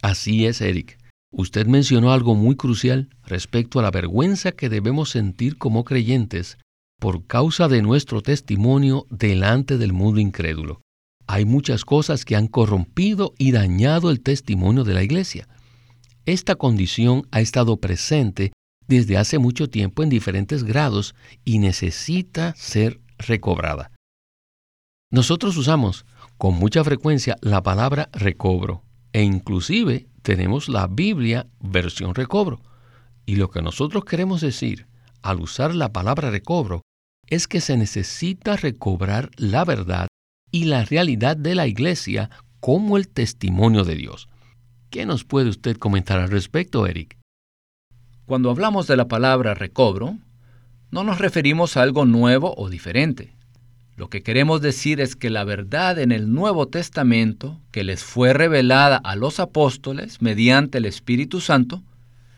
Así 0.00 0.46
es, 0.46 0.60
Eric. 0.60 0.98
Usted 1.30 1.68
mencionó 1.68 2.12
algo 2.12 2.34
muy 2.34 2.56
crucial 2.56 3.10
respecto 3.24 3.78
a 3.78 3.82
la 3.82 3.92
vergüenza 3.92 4.50
que 4.50 4.68
debemos 4.68 5.10
sentir 5.10 5.56
como 5.56 5.84
creyentes 5.84 6.58
por 7.02 7.26
causa 7.26 7.66
de 7.66 7.82
nuestro 7.82 8.22
testimonio 8.22 9.08
delante 9.10 9.76
del 9.76 9.92
mundo 9.92 10.20
incrédulo. 10.20 10.82
Hay 11.26 11.44
muchas 11.44 11.84
cosas 11.84 12.24
que 12.24 12.36
han 12.36 12.46
corrompido 12.46 13.34
y 13.38 13.50
dañado 13.50 14.08
el 14.08 14.20
testimonio 14.20 14.84
de 14.84 14.94
la 14.94 15.02
Iglesia. 15.02 15.48
Esta 16.26 16.54
condición 16.54 17.26
ha 17.32 17.40
estado 17.40 17.78
presente 17.78 18.52
desde 18.86 19.16
hace 19.16 19.40
mucho 19.40 19.68
tiempo 19.68 20.04
en 20.04 20.10
diferentes 20.10 20.62
grados 20.62 21.16
y 21.44 21.58
necesita 21.58 22.54
ser 22.54 23.00
recobrada. 23.18 23.90
Nosotros 25.10 25.56
usamos 25.56 26.06
con 26.38 26.54
mucha 26.54 26.84
frecuencia 26.84 27.36
la 27.40 27.64
palabra 27.64 28.10
recobro 28.12 28.84
e 29.12 29.24
inclusive 29.24 30.06
tenemos 30.22 30.68
la 30.68 30.86
Biblia 30.86 31.48
versión 31.58 32.14
recobro. 32.14 32.60
Y 33.26 33.34
lo 33.34 33.50
que 33.50 33.60
nosotros 33.60 34.04
queremos 34.04 34.40
decir 34.40 34.86
al 35.20 35.40
usar 35.40 35.74
la 35.74 35.92
palabra 35.92 36.30
recobro 36.30 36.82
es 37.28 37.48
que 37.48 37.60
se 37.60 37.76
necesita 37.76 38.56
recobrar 38.56 39.30
la 39.36 39.64
verdad 39.64 40.08
y 40.50 40.64
la 40.64 40.84
realidad 40.84 41.36
de 41.36 41.54
la 41.54 41.66
iglesia 41.66 42.30
como 42.60 42.96
el 42.96 43.08
testimonio 43.08 43.84
de 43.84 43.96
Dios. 43.96 44.28
¿Qué 44.90 45.06
nos 45.06 45.24
puede 45.24 45.48
usted 45.48 45.76
comentar 45.78 46.20
al 46.20 46.30
respecto, 46.30 46.86
Eric? 46.86 47.16
Cuando 48.26 48.50
hablamos 48.50 48.86
de 48.86 48.96
la 48.96 49.08
palabra 49.08 49.54
recobro, 49.54 50.18
no 50.90 51.04
nos 51.04 51.18
referimos 51.18 51.76
a 51.76 51.82
algo 51.82 52.04
nuevo 52.04 52.54
o 52.56 52.68
diferente. 52.68 53.34
Lo 53.96 54.08
que 54.08 54.22
queremos 54.22 54.60
decir 54.60 55.00
es 55.00 55.16
que 55.16 55.30
la 55.30 55.44
verdad 55.44 55.98
en 55.98 56.12
el 56.12 56.32
Nuevo 56.32 56.68
Testamento, 56.68 57.60
que 57.70 57.84
les 57.84 58.04
fue 58.04 58.32
revelada 58.32 58.96
a 58.96 59.16
los 59.16 59.40
apóstoles 59.40 60.22
mediante 60.22 60.78
el 60.78 60.84
Espíritu 60.84 61.40
Santo, 61.40 61.82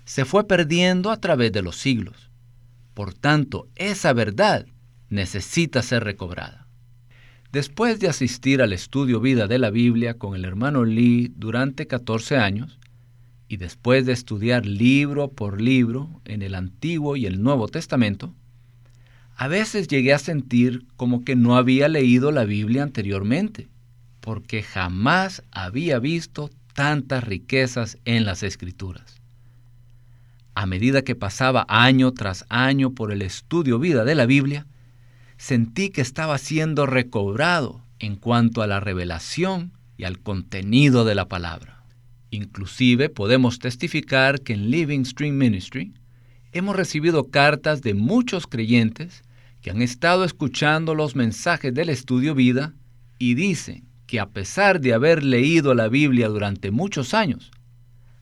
se 0.04 0.24
fue 0.24 0.46
perdiendo 0.46 1.10
a 1.10 1.20
través 1.20 1.52
de 1.52 1.62
los 1.62 1.76
siglos. 1.76 2.30
Por 2.92 3.14
tanto, 3.14 3.68
esa 3.74 4.12
verdad 4.12 4.66
necesita 5.14 5.82
ser 5.82 6.04
recobrada. 6.04 6.66
Después 7.52 8.00
de 8.00 8.08
asistir 8.08 8.60
al 8.60 8.72
estudio 8.72 9.20
vida 9.20 9.46
de 9.46 9.58
la 9.58 9.70
Biblia 9.70 10.14
con 10.14 10.34
el 10.34 10.44
hermano 10.44 10.84
Lee 10.84 11.32
durante 11.36 11.86
14 11.86 12.36
años, 12.36 12.78
y 13.48 13.56
después 13.58 14.06
de 14.06 14.12
estudiar 14.12 14.66
libro 14.66 15.28
por 15.28 15.60
libro 15.60 16.20
en 16.24 16.42
el 16.42 16.54
Antiguo 16.54 17.14
y 17.14 17.26
el 17.26 17.42
Nuevo 17.42 17.68
Testamento, 17.68 18.34
a 19.36 19.48
veces 19.48 19.86
llegué 19.86 20.12
a 20.12 20.18
sentir 20.18 20.86
como 20.96 21.24
que 21.24 21.36
no 21.36 21.56
había 21.56 21.88
leído 21.88 22.32
la 22.32 22.44
Biblia 22.44 22.82
anteriormente, 22.82 23.68
porque 24.20 24.62
jamás 24.62 25.42
había 25.52 25.98
visto 25.98 26.50
tantas 26.72 27.22
riquezas 27.22 27.98
en 28.04 28.24
las 28.24 28.42
escrituras. 28.42 29.20
A 30.56 30.66
medida 30.66 31.02
que 31.02 31.14
pasaba 31.14 31.66
año 31.68 32.12
tras 32.12 32.46
año 32.48 32.90
por 32.90 33.12
el 33.12 33.22
estudio 33.22 33.78
vida 33.78 34.04
de 34.04 34.14
la 34.14 34.26
Biblia, 34.26 34.66
sentí 35.44 35.90
que 35.90 36.00
estaba 36.00 36.38
siendo 36.38 36.86
recobrado 36.86 37.82
en 37.98 38.16
cuanto 38.16 38.62
a 38.62 38.66
la 38.66 38.80
revelación 38.80 39.72
y 39.98 40.04
al 40.04 40.18
contenido 40.18 41.04
de 41.04 41.14
la 41.14 41.28
palabra. 41.28 41.84
Inclusive 42.30 43.10
podemos 43.10 43.58
testificar 43.58 44.40
que 44.40 44.54
en 44.54 44.70
Living 44.70 45.04
Stream 45.04 45.36
Ministry 45.36 45.92
hemos 46.52 46.74
recibido 46.74 47.30
cartas 47.30 47.82
de 47.82 47.92
muchos 47.92 48.46
creyentes 48.46 49.22
que 49.60 49.70
han 49.70 49.82
estado 49.82 50.24
escuchando 50.24 50.94
los 50.94 51.14
mensajes 51.14 51.74
del 51.74 51.90
estudio 51.90 52.34
vida 52.34 52.72
y 53.18 53.34
dicen 53.34 53.84
que 54.06 54.20
a 54.20 54.30
pesar 54.30 54.80
de 54.80 54.94
haber 54.94 55.22
leído 55.22 55.74
la 55.74 55.88
Biblia 55.88 56.28
durante 56.28 56.70
muchos 56.70 57.12
años, 57.12 57.50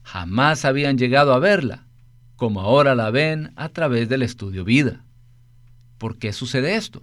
jamás 0.01 0.65
habían 0.65 0.97
llegado 0.97 1.33
a 1.33 1.39
verla, 1.39 1.87
como 2.35 2.59
ahora 2.59 2.95
la 2.95 3.11
ven 3.11 3.53
a 3.55 3.69
través 3.69 4.09
del 4.09 4.23
estudio 4.23 4.65
vida. 4.65 5.05
¿Por 5.97 6.17
qué 6.17 6.33
sucede 6.33 6.75
esto? 6.75 7.01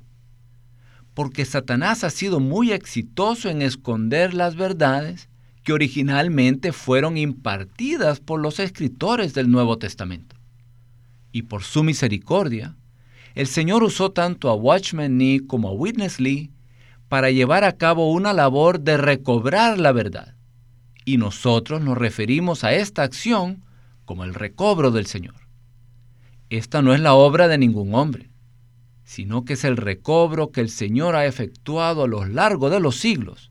Porque 1.15 1.45
Satanás 1.45 2.05
ha 2.05 2.11
sido 2.11 2.41
muy 2.41 2.73
exitoso 2.73 3.49
en 3.49 3.63
esconder 3.63 4.35
las 4.35 4.57
verdades 4.57 5.29
que 5.63 5.73
originalmente 5.73 6.73
fueron 6.73 7.17
impartidas 7.17 8.21
por 8.21 8.41
los 8.41 8.59
escritores 8.59 9.35
del 9.35 9.51
Nuevo 9.51 9.79
Testamento 9.79 10.41
y 11.33 11.43
por 11.43 11.63
su 11.63 11.83
misericordia, 11.83 12.77
el 13.35 13.47
Señor 13.47 13.83
usó 13.83 14.11
tanto 14.11 14.49
a 14.49 14.55
Watchman 14.55 15.17
Nee 15.17 15.47
como 15.47 15.69
a 15.69 15.73
Witness 15.73 16.21
Lee 16.21 16.51
para 17.09 17.31
llevar 17.31 17.65
a 17.65 17.77
cabo 17.77 18.11
una 18.11 18.33
labor 18.33 18.81
de 18.81 18.97
recobrar 18.97 19.79
la 19.79 19.93
verdad. 19.93 20.35
Y 21.05 21.17
nosotros 21.17 21.81
nos 21.81 21.97
referimos 21.97 22.65
a 22.65 22.75
esta 22.75 23.03
acción 23.03 23.65
como 24.05 24.25
el 24.25 24.35
recobro 24.35 24.91
del 24.91 25.07
Señor. 25.07 25.35
Esta 26.51 26.83
no 26.83 26.95
es 26.95 27.01
la 27.01 27.15
obra 27.15 27.47
de 27.49 27.59
ningún 27.59 27.95
hombre, 27.95 28.30
sino 29.11 29.45
que 29.45 29.55
es 29.55 29.65
el 29.65 29.77
recobro 29.77 30.53
que 30.53 30.61
el 30.61 30.71
Señor 30.71 31.17
ha 31.17 31.27
efectuado 31.27 32.05
a 32.05 32.07
lo 32.07 32.25
largo 32.27 32.71
de 32.71 32.79
los 32.79 32.95
siglos 32.95 33.51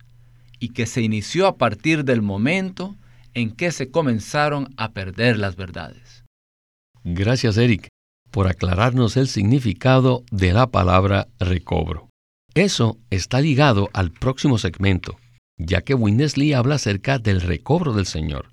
y 0.57 0.69
que 0.69 0.85
se 0.85 1.01
inició 1.01 1.47
a 1.47 1.57
partir 1.57 2.05
del 2.05 2.21
momento 2.21 2.95
en 3.33 3.51
que 3.51 3.73
se 3.73 3.91
comenzaron 3.91 4.73
a 4.77 4.93
perder 4.93 5.37
las 5.37 5.57
verdades. 5.57 6.23
Gracias, 7.03 7.57
Eric, 7.57 7.89
por 8.31 8.47
aclararnos 8.47 9.17
el 9.17 9.27
significado 9.27 10.23
de 10.31 10.53
la 10.53 10.67
palabra 10.67 11.27
recobro. 11.41 12.07
Eso 12.53 12.97
está 13.09 13.41
ligado 13.41 13.89
al 13.91 14.11
próximo 14.11 14.59
segmento, 14.59 15.19
ya 15.57 15.81
que 15.81 15.93
Winnesley 15.93 16.53
habla 16.53 16.75
acerca 16.75 17.19
del 17.19 17.41
recobro 17.41 17.91
del 17.91 18.05
Señor. 18.05 18.45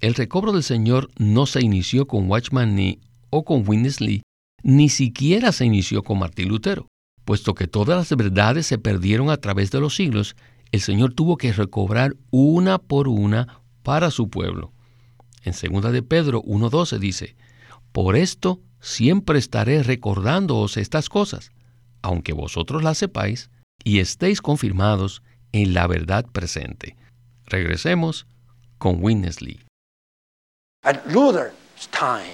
El 0.00 0.14
recobro 0.14 0.52
del 0.52 0.62
Señor 0.62 1.10
no 1.18 1.46
se 1.46 1.60
inició 1.60 2.06
con 2.06 2.30
Watchman 2.30 2.76
Nee 2.76 3.00
o 3.30 3.44
con 3.44 3.68
Winnesley, 3.68 4.22
ni 4.62 4.88
siquiera 4.88 5.52
se 5.52 5.64
inició 5.64 6.02
con 6.02 6.18
Martín 6.18 6.48
Lutero. 6.48 6.88
Puesto 7.24 7.54
que 7.54 7.68
todas 7.68 7.96
las 7.96 8.16
verdades 8.16 8.66
se 8.66 8.78
perdieron 8.78 9.30
a 9.30 9.36
través 9.36 9.70
de 9.70 9.80
los 9.80 9.94
siglos, 9.94 10.36
el 10.72 10.80
Señor 10.80 11.14
tuvo 11.14 11.36
que 11.36 11.52
recobrar 11.52 12.16
una 12.30 12.78
por 12.78 13.08
una 13.08 13.62
para 13.82 14.10
su 14.10 14.28
pueblo. 14.28 14.72
En 15.44 15.52
2 15.52 15.92
de 15.92 16.02
Pedro 16.02 16.42
1.12 16.42 16.98
dice, 16.98 17.36
por 17.92 18.16
esto 18.16 18.60
siempre 18.80 19.38
estaré 19.38 19.82
recordándoos 19.82 20.76
estas 20.76 21.08
cosas, 21.08 21.52
aunque 22.00 22.32
vosotros 22.32 22.82
las 22.82 22.98
sepáis 22.98 23.50
y 23.84 23.98
estéis 23.98 24.40
confirmados 24.40 25.22
en 25.52 25.74
la 25.74 25.86
verdad 25.86 26.24
presente. 26.32 26.96
Regresemos 27.44 28.26
con 28.78 29.02
Winnesley. 29.02 29.60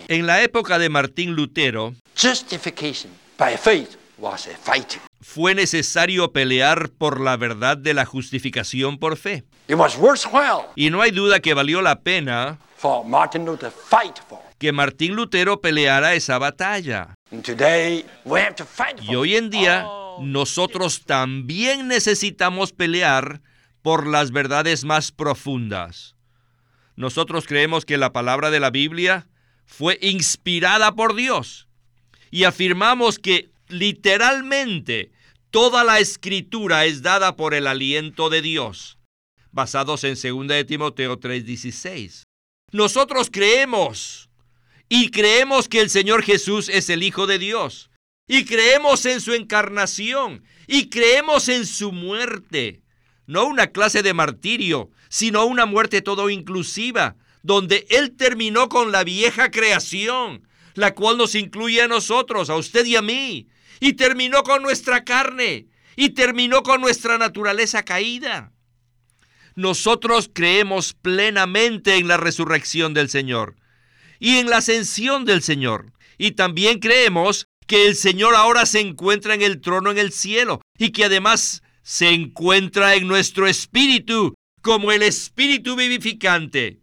En 0.08 0.26
la 0.26 0.42
época 0.42 0.78
de 0.78 0.88
Martín 0.88 1.34
Lutero, 1.34 1.94
fue 5.20 5.54
necesario 5.54 6.32
pelear 6.32 6.90
por 6.90 7.20
la 7.20 7.36
verdad 7.36 7.76
de 7.76 7.94
la 7.94 8.04
justificación 8.04 8.98
por 8.98 9.16
fe. 9.16 9.44
Y 10.76 10.90
no 10.90 11.02
hay 11.02 11.10
duda 11.10 11.40
que 11.40 11.54
valió 11.54 11.82
la 11.82 12.00
pena 12.00 12.58
que 14.58 14.72
Martín 14.72 15.14
Lutero 15.14 15.60
peleara 15.60 16.14
esa 16.14 16.38
batalla. 16.38 17.14
Y 19.02 19.14
hoy 19.14 19.36
en 19.36 19.50
día 19.50 19.86
nosotros 20.20 21.04
también 21.04 21.88
necesitamos 21.88 22.72
pelear 22.72 23.40
por 23.82 24.06
las 24.06 24.32
verdades 24.32 24.84
más 24.84 25.12
profundas. 25.12 26.16
Nosotros 26.96 27.46
creemos 27.46 27.84
que 27.84 27.96
la 27.96 28.12
palabra 28.12 28.50
de 28.50 28.58
la 28.58 28.70
Biblia 28.70 29.28
fue 29.68 29.98
inspirada 30.02 30.96
por 30.96 31.14
Dios 31.14 31.68
y 32.32 32.44
afirmamos 32.44 33.18
que 33.18 33.50
literalmente 33.68 35.12
toda 35.50 35.84
la 35.84 36.00
escritura 36.00 36.86
es 36.86 37.02
dada 37.02 37.36
por 37.36 37.54
el 37.54 37.66
aliento 37.68 38.30
de 38.30 38.42
Dios, 38.42 38.98
basados 39.52 40.02
en 40.02 40.14
2 40.14 40.48
de 40.48 40.64
Timoteo 40.64 41.20
3:16. 41.20 42.24
Nosotros 42.72 43.28
creemos 43.30 44.28
y 44.88 45.10
creemos 45.10 45.68
que 45.68 45.80
el 45.80 45.90
Señor 45.90 46.22
Jesús 46.22 46.68
es 46.68 46.88
el 46.88 47.02
Hijo 47.02 47.26
de 47.26 47.38
Dios. 47.38 47.90
Y 48.26 48.44
creemos 48.44 49.06
en 49.06 49.20
su 49.20 49.32
encarnación. 49.32 50.44
Y 50.66 50.88
creemos 50.88 51.48
en 51.48 51.66
su 51.66 51.92
muerte. 51.92 52.82
No 53.26 53.46
una 53.46 53.68
clase 53.68 54.02
de 54.02 54.14
martirio, 54.14 54.90
sino 55.08 55.44
una 55.46 55.66
muerte 55.66 56.02
todo 56.02 56.28
inclusiva, 56.30 57.16
donde 57.48 57.86
Él 57.88 58.14
terminó 58.14 58.68
con 58.68 58.92
la 58.92 59.04
vieja 59.04 59.50
creación, 59.50 60.46
la 60.74 60.94
cual 60.94 61.16
nos 61.16 61.34
incluye 61.34 61.80
a 61.80 61.88
nosotros, 61.88 62.50
a 62.50 62.56
usted 62.56 62.84
y 62.84 62.94
a 62.94 63.00
mí. 63.00 63.48
Y 63.80 63.94
terminó 63.94 64.42
con 64.42 64.62
nuestra 64.62 65.02
carne. 65.02 65.68
Y 65.96 66.10
terminó 66.10 66.62
con 66.62 66.82
nuestra 66.82 67.16
naturaleza 67.16 67.86
caída. 67.86 68.52
Nosotros 69.54 70.30
creemos 70.30 70.92
plenamente 70.92 71.96
en 71.96 72.06
la 72.06 72.18
resurrección 72.18 72.92
del 72.92 73.08
Señor 73.08 73.56
y 74.20 74.36
en 74.36 74.50
la 74.50 74.58
ascensión 74.58 75.24
del 75.24 75.42
Señor. 75.42 75.94
Y 76.18 76.32
también 76.32 76.80
creemos 76.80 77.46
que 77.66 77.86
el 77.86 77.96
Señor 77.96 78.34
ahora 78.34 78.66
se 78.66 78.80
encuentra 78.80 79.32
en 79.32 79.40
el 79.40 79.62
trono 79.62 79.90
en 79.90 79.96
el 79.96 80.12
cielo 80.12 80.60
y 80.76 80.90
que 80.90 81.06
además 81.06 81.62
se 81.82 82.10
encuentra 82.10 82.94
en 82.94 83.08
nuestro 83.08 83.46
espíritu 83.46 84.34
como 84.60 84.92
el 84.92 85.02
espíritu 85.02 85.76
vivificante. 85.76 86.82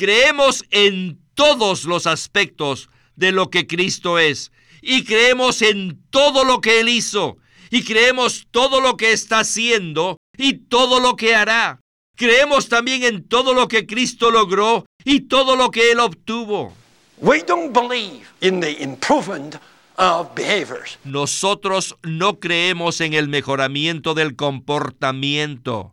Creemos 0.00 0.64
en 0.70 1.20
todos 1.34 1.84
los 1.84 2.06
aspectos 2.06 2.88
de 3.16 3.32
lo 3.32 3.50
que 3.50 3.66
Cristo 3.66 4.18
es 4.18 4.50
y 4.80 5.04
creemos 5.04 5.60
en 5.60 6.00
todo 6.08 6.42
lo 6.42 6.62
que 6.62 6.80
Él 6.80 6.88
hizo 6.88 7.36
y 7.68 7.84
creemos 7.84 8.46
todo 8.50 8.80
lo 8.80 8.96
que 8.96 9.12
está 9.12 9.40
haciendo 9.40 10.16
y 10.38 10.54
todo 10.54 11.00
lo 11.00 11.16
que 11.16 11.34
hará. 11.34 11.80
Creemos 12.16 12.70
también 12.70 13.02
en 13.02 13.28
todo 13.28 13.52
lo 13.52 13.68
que 13.68 13.86
Cristo 13.86 14.30
logró 14.30 14.86
y 15.04 15.28
todo 15.28 15.54
lo 15.54 15.70
que 15.70 15.92
Él 15.92 16.00
obtuvo. 16.00 16.72
Nosotros 21.04 21.94
no 22.02 22.40
creemos 22.40 23.02
en 23.02 23.12
el 23.12 23.28
mejoramiento 23.28 24.14
del 24.14 24.34
comportamiento. 24.34 25.92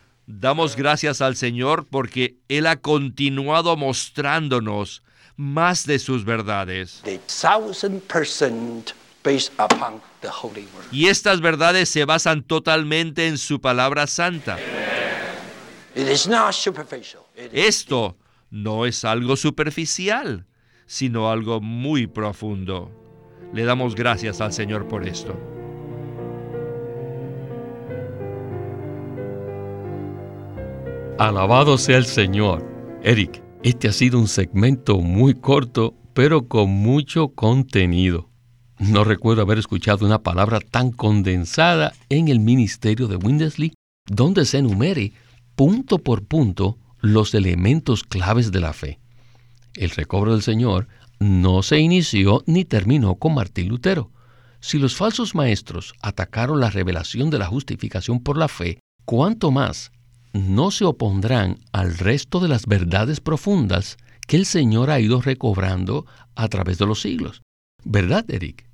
Damos 0.39 0.77
gracias 0.77 1.19
al 1.21 1.35
Señor 1.35 1.85
porque 1.89 2.37
Él 2.47 2.65
ha 2.67 2.77
continuado 2.77 3.75
mostrándonos 3.75 5.03
más 5.35 5.85
de 5.85 5.99
sus 5.99 6.23
verdades. 6.23 7.03
Y 10.91 11.07
estas 11.07 11.41
verdades 11.41 11.89
se 11.89 12.05
basan 12.05 12.43
totalmente 12.43 13.27
en 13.27 13.37
su 13.37 13.59
palabra 13.59 14.07
santa. 14.07 14.57
Esto 17.51 18.17
no 18.49 18.85
es 18.85 19.03
algo 19.03 19.35
superficial, 19.35 20.45
sino 20.85 21.29
algo 21.29 21.59
muy 21.59 22.07
profundo. 22.07 22.89
Le 23.53 23.65
damos 23.65 23.95
gracias 23.95 24.39
al 24.39 24.53
Señor 24.53 24.87
por 24.87 25.05
esto. 25.05 25.60
Alabado 31.21 31.77
sea 31.77 31.97
el 31.97 32.07
Señor. 32.07 32.65
Eric, 33.03 33.43
este 33.61 33.87
ha 33.87 33.91
sido 33.91 34.17
un 34.17 34.27
segmento 34.27 35.01
muy 35.01 35.35
corto, 35.35 35.93
pero 36.15 36.47
con 36.47 36.71
mucho 36.71 37.27
contenido. 37.27 38.31
No 38.79 39.03
recuerdo 39.03 39.43
haber 39.43 39.59
escuchado 39.59 40.03
una 40.03 40.23
palabra 40.23 40.59
tan 40.59 40.91
condensada 40.91 41.93
en 42.09 42.27
el 42.27 42.39
ministerio 42.39 43.07
de 43.07 43.17
Windesley, 43.17 43.71
donde 44.07 44.45
se 44.45 44.57
enumere 44.57 45.13
punto 45.55 45.99
por 45.99 46.23
punto 46.25 46.79
los 47.01 47.35
elementos 47.35 48.03
claves 48.03 48.51
de 48.51 48.59
la 48.59 48.73
fe. 48.73 48.99
El 49.75 49.91
recobro 49.91 50.31
del 50.31 50.41
Señor 50.41 50.87
no 51.19 51.61
se 51.61 51.77
inició 51.77 52.43
ni 52.47 52.65
terminó 52.65 53.13
con 53.13 53.35
Martín 53.35 53.67
Lutero. 53.67 54.09
Si 54.59 54.79
los 54.79 54.95
falsos 54.95 55.35
maestros 55.35 55.93
atacaron 56.01 56.59
la 56.59 56.71
revelación 56.71 57.29
de 57.29 57.37
la 57.37 57.45
justificación 57.45 58.21
por 58.21 58.39
la 58.39 58.47
fe, 58.47 58.79
¿cuánto 59.05 59.51
más 59.51 59.91
no 60.33 60.71
se 60.71 60.85
opondrán 60.85 61.59
al 61.71 61.97
resto 61.97 62.39
de 62.39 62.47
las 62.47 62.65
verdades 62.65 63.19
profundas 63.19 63.97
que 64.27 64.37
el 64.37 64.45
Señor 64.45 64.89
ha 64.89 64.99
ido 64.99 65.21
recobrando 65.21 66.05
a 66.35 66.47
través 66.47 66.77
de 66.77 66.85
los 66.85 67.01
siglos. 67.01 67.41
¿Verdad, 67.83 68.25
Eric? 68.29 68.69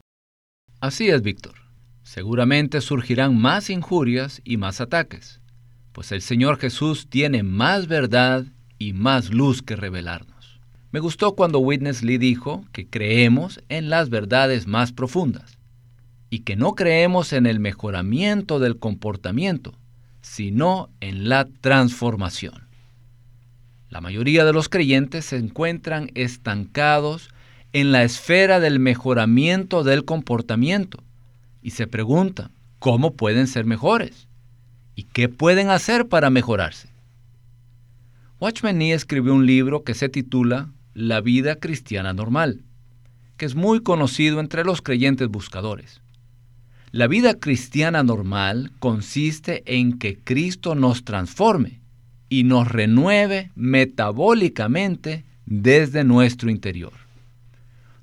Así 0.79 1.09
es, 1.09 1.21
Víctor. 1.21 1.55
Seguramente 2.03 2.81
surgirán 2.81 3.37
más 3.37 3.69
injurias 3.69 4.41
y 4.43 4.57
más 4.57 4.79
ataques, 4.79 5.41
pues 5.91 6.11
el 6.11 6.21
Señor 6.21 6.57
Jesús 6.57 7.07
tiene 7.09 7.43
más 7.43 7.87
verdad 7.87 8.45
y 8.77 8.93
más 8.93 9.31
luz 9.31 9.61
que 9.61 9.75
revelarnos. 9.75 10.61
Me 10.91 10.99
gustó 10.99 11.35
cuando 11.35 11.59
Witness 11.59 12.03
Lee 12.03 12.17
dijo 12.17 12.63
que 12.71 12.87
creemos 12.87 13.61
en 13.67 13.89
las 13.89 14.09
verdades 14.09 14.67
más 14.67 14.93
profundas 14.93 15.57
y 16.29 16.39
que 16.39 16.55
no 16.55 16.75
creemos 16.75 17.33
en 17.33 17.45
el 17.45 17.59
mejoramiento 17.59 18.59
del 18.59 18.77
comportamiento, 18.77 19.77
sino 20.27 20.89
en 20.99 21.29
la 21.29 21.47
transformación. 21.61 22.67
La 23.89 24.01
mayoría 24.01 24.43
de 24.43 24.53
los 24.53 24.67
creyentes 24.67 25.25
se 25.25 25.37
encuentran 25.37 26.11
estancados 26.15 27.29
en 27.71 27.91
la 27.91 28.03
esfera 28.03 28.59
del 28.59 28.79
mejoramiento 28.79 29.83
del 29.83 30.03
comportamiento 30.03 31.01
y 31.61 31.71
se 31.71 31.87
preguntan 31.87 32.51
cómo 32.79 33.15
pueden 33.15 33.47
ser 33.47 33.65
mejores 33.65 34.27
y 34.95 35.03
qué 35.03 35.29
pueden 35.29 35.69
hacer 35.69 36.07
para 36.07 36.29
mejorarse. 36.29 36.89
Watchman 38.39 38.77
Nee 38.77 38.93
escribió 38.93 39.33
un 39.33 39.45
libro 39.45 39.83
que 39.83 39.93
se 39.93 40.09
titula 40.09 40.69
La 40.93 41.21
vida 41.21 41.55
cristiana 41.55 42.13
normal, 42.13 42.63
que 43.37 43.45
es 43.45 43.55
muy 43.55 43.81
conocido 43.81 44.41
entre 44.41 44.65
los 44.65 44.81
creyentes 44.81 45.29
buscadores. 45.29 46.01
La 46.91 47.07
vida 47.07 47.33
cristiana 47.33 48.01
normal 48.01 48.71
consiste 48.79 49.63
en 49.65 49.99
que 49.99 50.17
Cristo 50.17 50.73
nos 50.73 51.03
transforme 51.03 51.81
y 52.29 52.43
nos 52.43 52.69
renueve 52.69 53.51
metabólicamente 53.55 55.25
desde 55.45 56.05
nuestro 56.05 56.49
interior. 56.49 56.93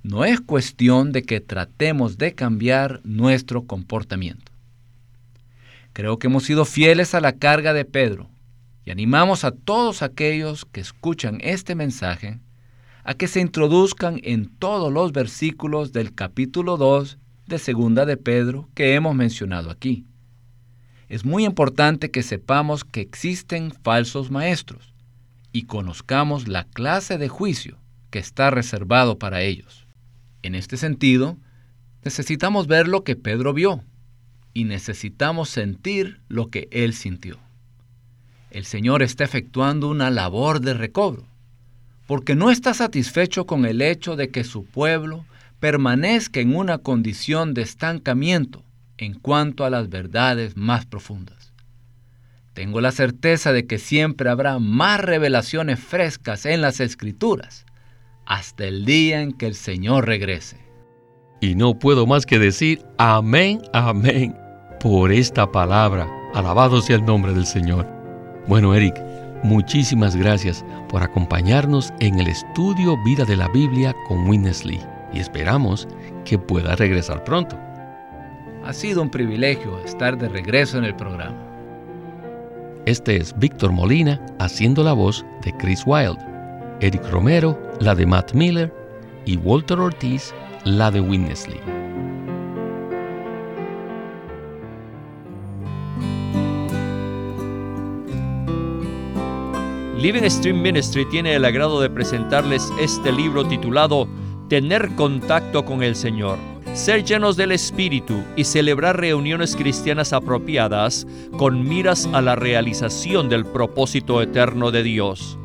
No 0.03 0.27
es 0.27 0.41
cuestión 0.43 1.13
de 1.13 1.23
que 1.23 1.41
tratemos 1.41 2.19
de 2.19 2.35
cambiar 2.35 3.01
nuestro 3.05 3.65
comportamiento. 3.65 4.53
Creo 5.95 6.19
que 6.19 6.27
hemos 6.27 6.45
sido 6.45 6.67
fieles 6.67 7.15
a 7.15 7.23
la 7.23 7.33
carga 7.39 7.73
de 7.73 7.87
Pedro 7.87 8.29
y 8.85 8.91
animamos 8.91 9.45
a 9.45 9.53
todos 9.53 10.03
aquellos 10.03 10.67
que 10.67 10.81
escuchan 10.81 11.39
este 11.41 11.75
mensaje 11.75 12.39
a 13.03 13.15
que 13.15 13.29
se 13.29 13.41
introduzcan 13.41 14.21
en 14.25 14.47
todos 14.47 14.93
los 14.93 15.13
versículos 15.13 15.93
del 15.93 16.15
capítulo 16.15 16.77
2 16.77 17.17
de 17.47 17.59
Segunda 17.59 18.07
de 18.07 18.17
Pedro 18.17 18.69
que 18.75 18.95
hemos 18.95 19.15
mencionado 19.15 19.71
aquí. 19.71 20.07
Es 21.09 21.25
muy 21.25 21.45
importante 21.45 22.11
que 22.11 22.23
sepamos 22.23 22.85
que 22.85 23.01
existen 23.01 23.71
falsos 23.71 24.31
maestros 24.31 24.95
y 25.53 25.65
conozcamos 25.65 26.49
la 26.49 26.65
clase 26.65 27.19
de 27.19 27.29
juicio 27.29 27.79
que 28.11 28.19
está 28.19 28.51
reservado 28.51 29.19
para 29.19 29.43
ellos. 29.43 29.87
En 30.43 30.55
este 30.55 30.77
sentido, 30.77 31.37
necesitamos 32.03 32.67
ver 32.67 32.89
lo 32.89 33.05
que 33.05 33.17
Pedro 33.17 33.53
vio 33.53 33.85
y 34.53 34.65
necesitamos 34.65 35.51
sentir 35.51 36.21
lo 36.29 36.49
que 36.49 36.69
él 36.71 36.95
sintió. 36.95 37.39
El 38.51 38.65
Señor 38.65 39.03
está 39.03 39.25
efectuando 39.25 39.89
una 39.89 40.11
labor 40.11 40.61
de 40.61 40.75
recobro, 40.75 41.27
porque 42.07 42.37
no 42.37 42.51
está 42.51 42.73
satisfecho 42.73 43.47
con 43.47 43.67
el 43.67 43.83
hecho 43.83 44.17
de 44.17 44.29
que 44.29 44.45
su 44.45 44.65
pueblo 44.65 45.25
permanezca 45.65 46.41
en 46.41 46.55
una 46.55 46.77
condición 46.77 47.55
de 47.55 47.63
estancamiento 47.63 48.63
en 48.99 49.15
cuanto 49.15 49.65
a 49.65 49.71
las 49.71 49.89
verdades 49.89 50.59
más 50.59 50.85
profundas. 50.85 51.55
Tengo 52.53 52.83
la 52.83 52.93
certeza 52.93 53.51
de 53.51 53.67
que 53.67 53.79
siempre 53.79 54.29
habrá 54.29 54.59
más 54.59 55.01
revelaciones 55.01 55.81
frescas 55.81 56.45
en 56.45 56.61
las 56.61 56.81
escrituras 56.81 57.65
hasta 58.27 58.67
el 58.67 58.85
día 58.85 59.23
en 59.23 59.33
que 59.33 59.47
el 59.47 59.55
Señor 59.55 60.05
regrese. 60.05 60.59
Y 61.41 61.55
no 61.55 61.79
puedo 61.79 62.07
más 62.07 62.27
que 62.27 62.39
decir 62.39 62.83
amén, 62.99 63.63
amén 63.73 64.37
por 64.81 65.13
esta 65.13 65.51
palabra. 65.51 66.07
Alabado 66.35 66.83
sea 66.83 66.97
el 66.97 67.07
nombre 67.07 67.33
del 67.33 67.47
Señor. 67.47 67.89
Bueno, 68.47 68.75
Eric, 68.75 69.03
muchísimas 69.43 70.15
gracias 70.15 70.63
por 70.91 71.03
acompañarnos 71.03 71.91
en 72.01 72.21
el 72.21 72.27
estudio 72.27 73.03
Vida 73.03 73.25
de 73.25 73.37
la 73.37 73.49
Biblia 73.49 73.97
con 74.07 74.29
Winnesley 74.29 74.79
y 75.15 75.21
esperamos 75.21 75.89
que 76.25 76.39
pueda 76.39 76.75
regresar 76.77 77.23
pronto. 77.25 77.57
Ha 78.65 78.73
sido 78.73 79.03
un 79.03 79.11
privilegio 79.11 79.79
estar 79.85 80.19
de 80.19 80.29
regreso 80.29 80.79
en 80.79 80.85
el 80.85 80.97
programa. 80.97 81.37
Este 82.87 83.17
es 83.17 83.39
Víctor 83.39 83.73
Molina 83.73 84.21
haciendo 84.39 84.83
la 84.83 84.93
voz 84.93 85.25
de 85.43 85.57
Chris 85.57 85.85
Wilde, 85.87 86.23
Eric 86.81 87.09
Romero 87.11 87.59
la 87.81 87.95
de 87.95 88.07
Matt 88.07 88.35
Miller 88.35 88.75
y 89.25 89.37
Walter 89.37 89.79
Ortiz 89.79 90.35
la 90.65 90.91
de 90.91 91.01
Winnesley. 91.01 91.61
Living 99.99 100.29
Stream 100.29 100.61
Ministry 100.61 101.09
tiene 101.09 101.35
el 101.35 101.47
agrado 101.47 101.81
de 101.81 101.89
presentarles 101.89 102.71
este 102.79 103.11
libro 103.11 103.47
titulado 103.47 104.07
tener 104.49 104.91
contacto 104.97 105.65
con 105.65 105.83
el 105.83 105.97
Señor, 105.97 106.39
ser 106.75 107.05
llenos 107.05 107.37
del 107.37 107.53
Espíritu 107.53 108.23
y 108.37 108.45
celebrar 108.45 108.99
reuniones 108.99 109.57
cristianas 109.57 110.13
apropiadas 110.13 111.07
con 111.37 111.67
miras 111.67 112.09
a 112.13 112.21
la 112.21 112.37
realización 112.37 113.29
del 113.29 113.45
propósito 113.45 114.21
eterno 114.21 114.71
de 114.71 114.83
Dios. 114.83 115.39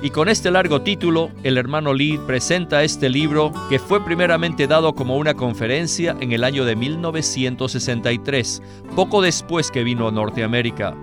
Y 0.00 0.10
con 0.10 0.28
este 0.28 0.52
largo 0.52 0.82
título, 0.82 1.30
el 1.42 1.58
hermano 1.58 1.92
Lee 1.92 2.20
presenta 2.24 2.84
este 2.84 3.08
libro 3.08 3.52
que 3.68 3.80
fue 3.80 4.04
primeramente 4.04 4.68
dado 4.68 4.94
como 4.94 5.16
una 5.16 5.34
conferencia 5.34 6.16
en 6.20 6.30
el 6.30 6.44
año 6.44 6.64
de 6.64 6.76
1963, 6.76 8.62
poco 8.94 9.20
después 9.20 9.72
que 9.72 9.82
vino 9.82 10.06
a 10.06 10.12
Norteamérica. 10.12 10.94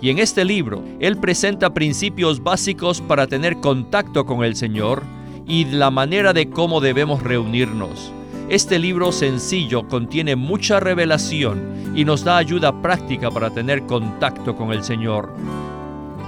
Y 0.00 0.10
en 0.10 0.20
este 0.20 0.44
libro, 0.44 0.82
él 1.00 1.16
presenta 1.16 1.74
principios 1.74 2.40
básicos 2.40 3.00
para 3.00 3.26
tener 3.26 3.56
contacto 3.56 4.24
con 4.24 4.44
el 4.44 4.54
Señor, 4.54 5.02
y 5.50 5.64
la 5.64 5.90
manera 5.90 6.32
de 6.32 6.48
cómo 6.48 6.80
debemos 6.80 7.24
reunirnos. 7.24 8.12
Este 8.48 8.78
libro 8.78 9.10
sencillo 9.10 9.88
contiene 9.88 10.36
mucha 10.36 10.78
revelación 10.78 11.92
y 11.96 12.04
nos 12.04 12.22
da 12.22 12.36
ayuda 12.36 12.80
práctica 12.80 13.32
para 13.32 13.50
tener 13.50 13.84
contacto 13.86 14.54
con 14.54 14.72
el 14.72 14.84
Señor. 14.84 15.34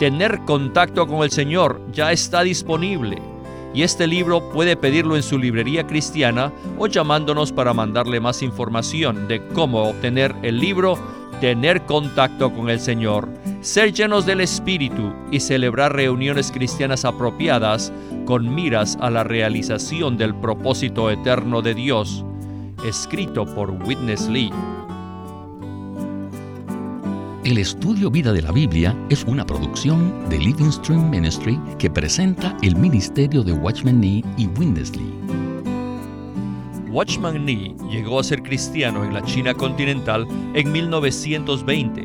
Tener 0.01 0.41
contacto 0.41 1.07
con 1.07 1.23
el 1.23 1.31
Señor 1.31 1.81
ya 1.93 2.11
está 2.11 2.43
disponible 2.43 3.23
y 3.73 3.85
este 3.85 4.09
libro 4.09 4.51
puede 4.51 4.77
pedirlo 4.77 5.15
en 5.15 5.23
su 5.23 5.39
librería 5.39 5.87
cristiana 5.87 6.51
o 6.77 6.89
llamándonos 6.89 7.53
para 7.53 7.73
mandarle 7.73 8.19
más 8.19 8.43
información 8.43 9.29
de 9.29 9.47
cómo 9.55 9.85
obtener 9.85 10.35
el 10.43 10.59
libro, 10.59 10.99
tener 11.41 11.83
contacto 11.83 12.53
con 12.53 12.71
el 12.71 12.81
Señor, 12.81 13.29
ser 13.63 13.93
llenos 13.93 14.27
del 14.27 14.41
Espíritu 14.41 15.13
y 15.31 15.39
celebrar 15.39 15.95
reuniones 15.95 16.51
cristianas 16.51 17.05
apropiadas 17.05 17.93
con 18.27 18.53
miras 18.53 18.99
a 19.01 19.09
la 19.09 19.23
realización 19.23 20.17
del 20.17 20.35
propósito 20.35 21.11
eterno 21.11 21.63
de 21.63 21.75
Dios, 21.75 22.25
escrito 22.87 23.47
por 23.55 23.71
Witness 23.71 24.29
Lee. 24.29 24.51
El 27.45 27.59
estudio 27.59 28.11
Vida 28.11 28.33
de 28.33 28.43
la 28.43 28.51
Biblia 28.51 28.97
es 29.11 29.25
una 29.25 29.47
producción 29.47 30.29
de 30.29 30.39
Living 30.39 30.71
Stream 30.71 31.09
Ministry 31.09 31.61
que 31.79 31.91
presenta 31.91 32.57
el 32.63 32.75
ministerio 32.75 33.45
de 33.45 33.53
Watchman 33.53 34.01
Nee 34.01 34.25
y 34.37 34.47
Windesley. 34.59 35.13
Watchman 36.91 37.45
Nee 37.45 37.75
llegó 37.91 38.19
a 38.19 38.25
ser 38.25 38.43
cristiano 38.43 39.05
en 39.05 39.15
la 39.15 39.23
China 39.23 39.55
continental 39.55 40.27
en 40.55 40.71
1920, 40.71 42.05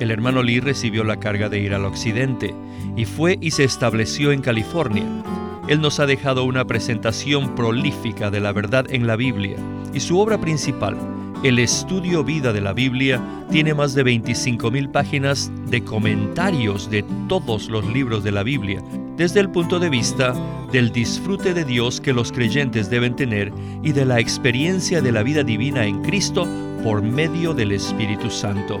el 0.00 0.10
hermano 0.10 0.42
Lee 0.42 0.60
recibió 0.60 1.04
la 1.04 1.18
carga 1.18 1.48
de 1.48 1.60
ir 1.60 1.74
al 1.74 1.84
occidente 1.84 2.54
y 2.96 3.04
fue 3.04 3.38
y 3.40 3.50
se 3.50 3.64
estableció 3.64 4.32
en 4.32 4.40
California, 4.40 5.04
él 5.68 5.80
nos 5.80 6.00
ha 6.00 6.06
dejado 6.06 6.44
una 6.44 6.64
presentación 6.64 7.54
prolífica 7.54 8.30
de 8.30 8.40
la 8.40 8.52
verdad 8.52 8.86
en 8.88 9.06
la 9.06 9.16
Biblia 9.16 9.56
y 9.92 10.00
su 10.00 10.18
obra 10.18 10.38
principal, 10.38 10.96
el 11.44 11.58
estudio 11.58 12.24
vida 12.24 12.52
de 12.52 12.60
la 12.60 12.72
Biblia, 12.72 13.20
tiene 13.50 13.74
más 13.74 13.94
de 13.94 14.04
25.000 14.04 14.90
páginas 14.90 15.52
de 15.66 15.84
comentarios 15.84 16.90
de 16.90 17.04
todos 17.28 17.68
los 17.68 17.86
libros 17.86 18.24
de 18.24 18.32
la 18.32 18.42
Biblia, 18.42 18.82
desde 19.16 19.40
el 19.40 19.50
punto 19.50 19.78
de 19.78 19.90
vista 19.90 20.34
del 20.72 20.90
disfrute 20.90 21.54
de 21.54 21.64
Dios 21.64 22.00
que 22.00 22.12
los 22.12 22.32
creyentes 22.32 22.90
deben 22.90 23.14
tener 23.14 23.52
y 23.82 23.92
de 23.92 24.04
la 24.04 24.20
experiencia 24.20 25.00
de 25.00 25.12
la 25.12 25.22
vida 25.22 25.42
divina 25.42 25.84
en 25.84 26.02
Cristo 26.02 26.46
por 26.82 27.02
medio 27.02 27.54
del 27.54 27.72
Espíritu 27.72 28.30
Santo. 28.30 28.80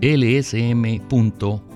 lsm.org. 0.00 1.66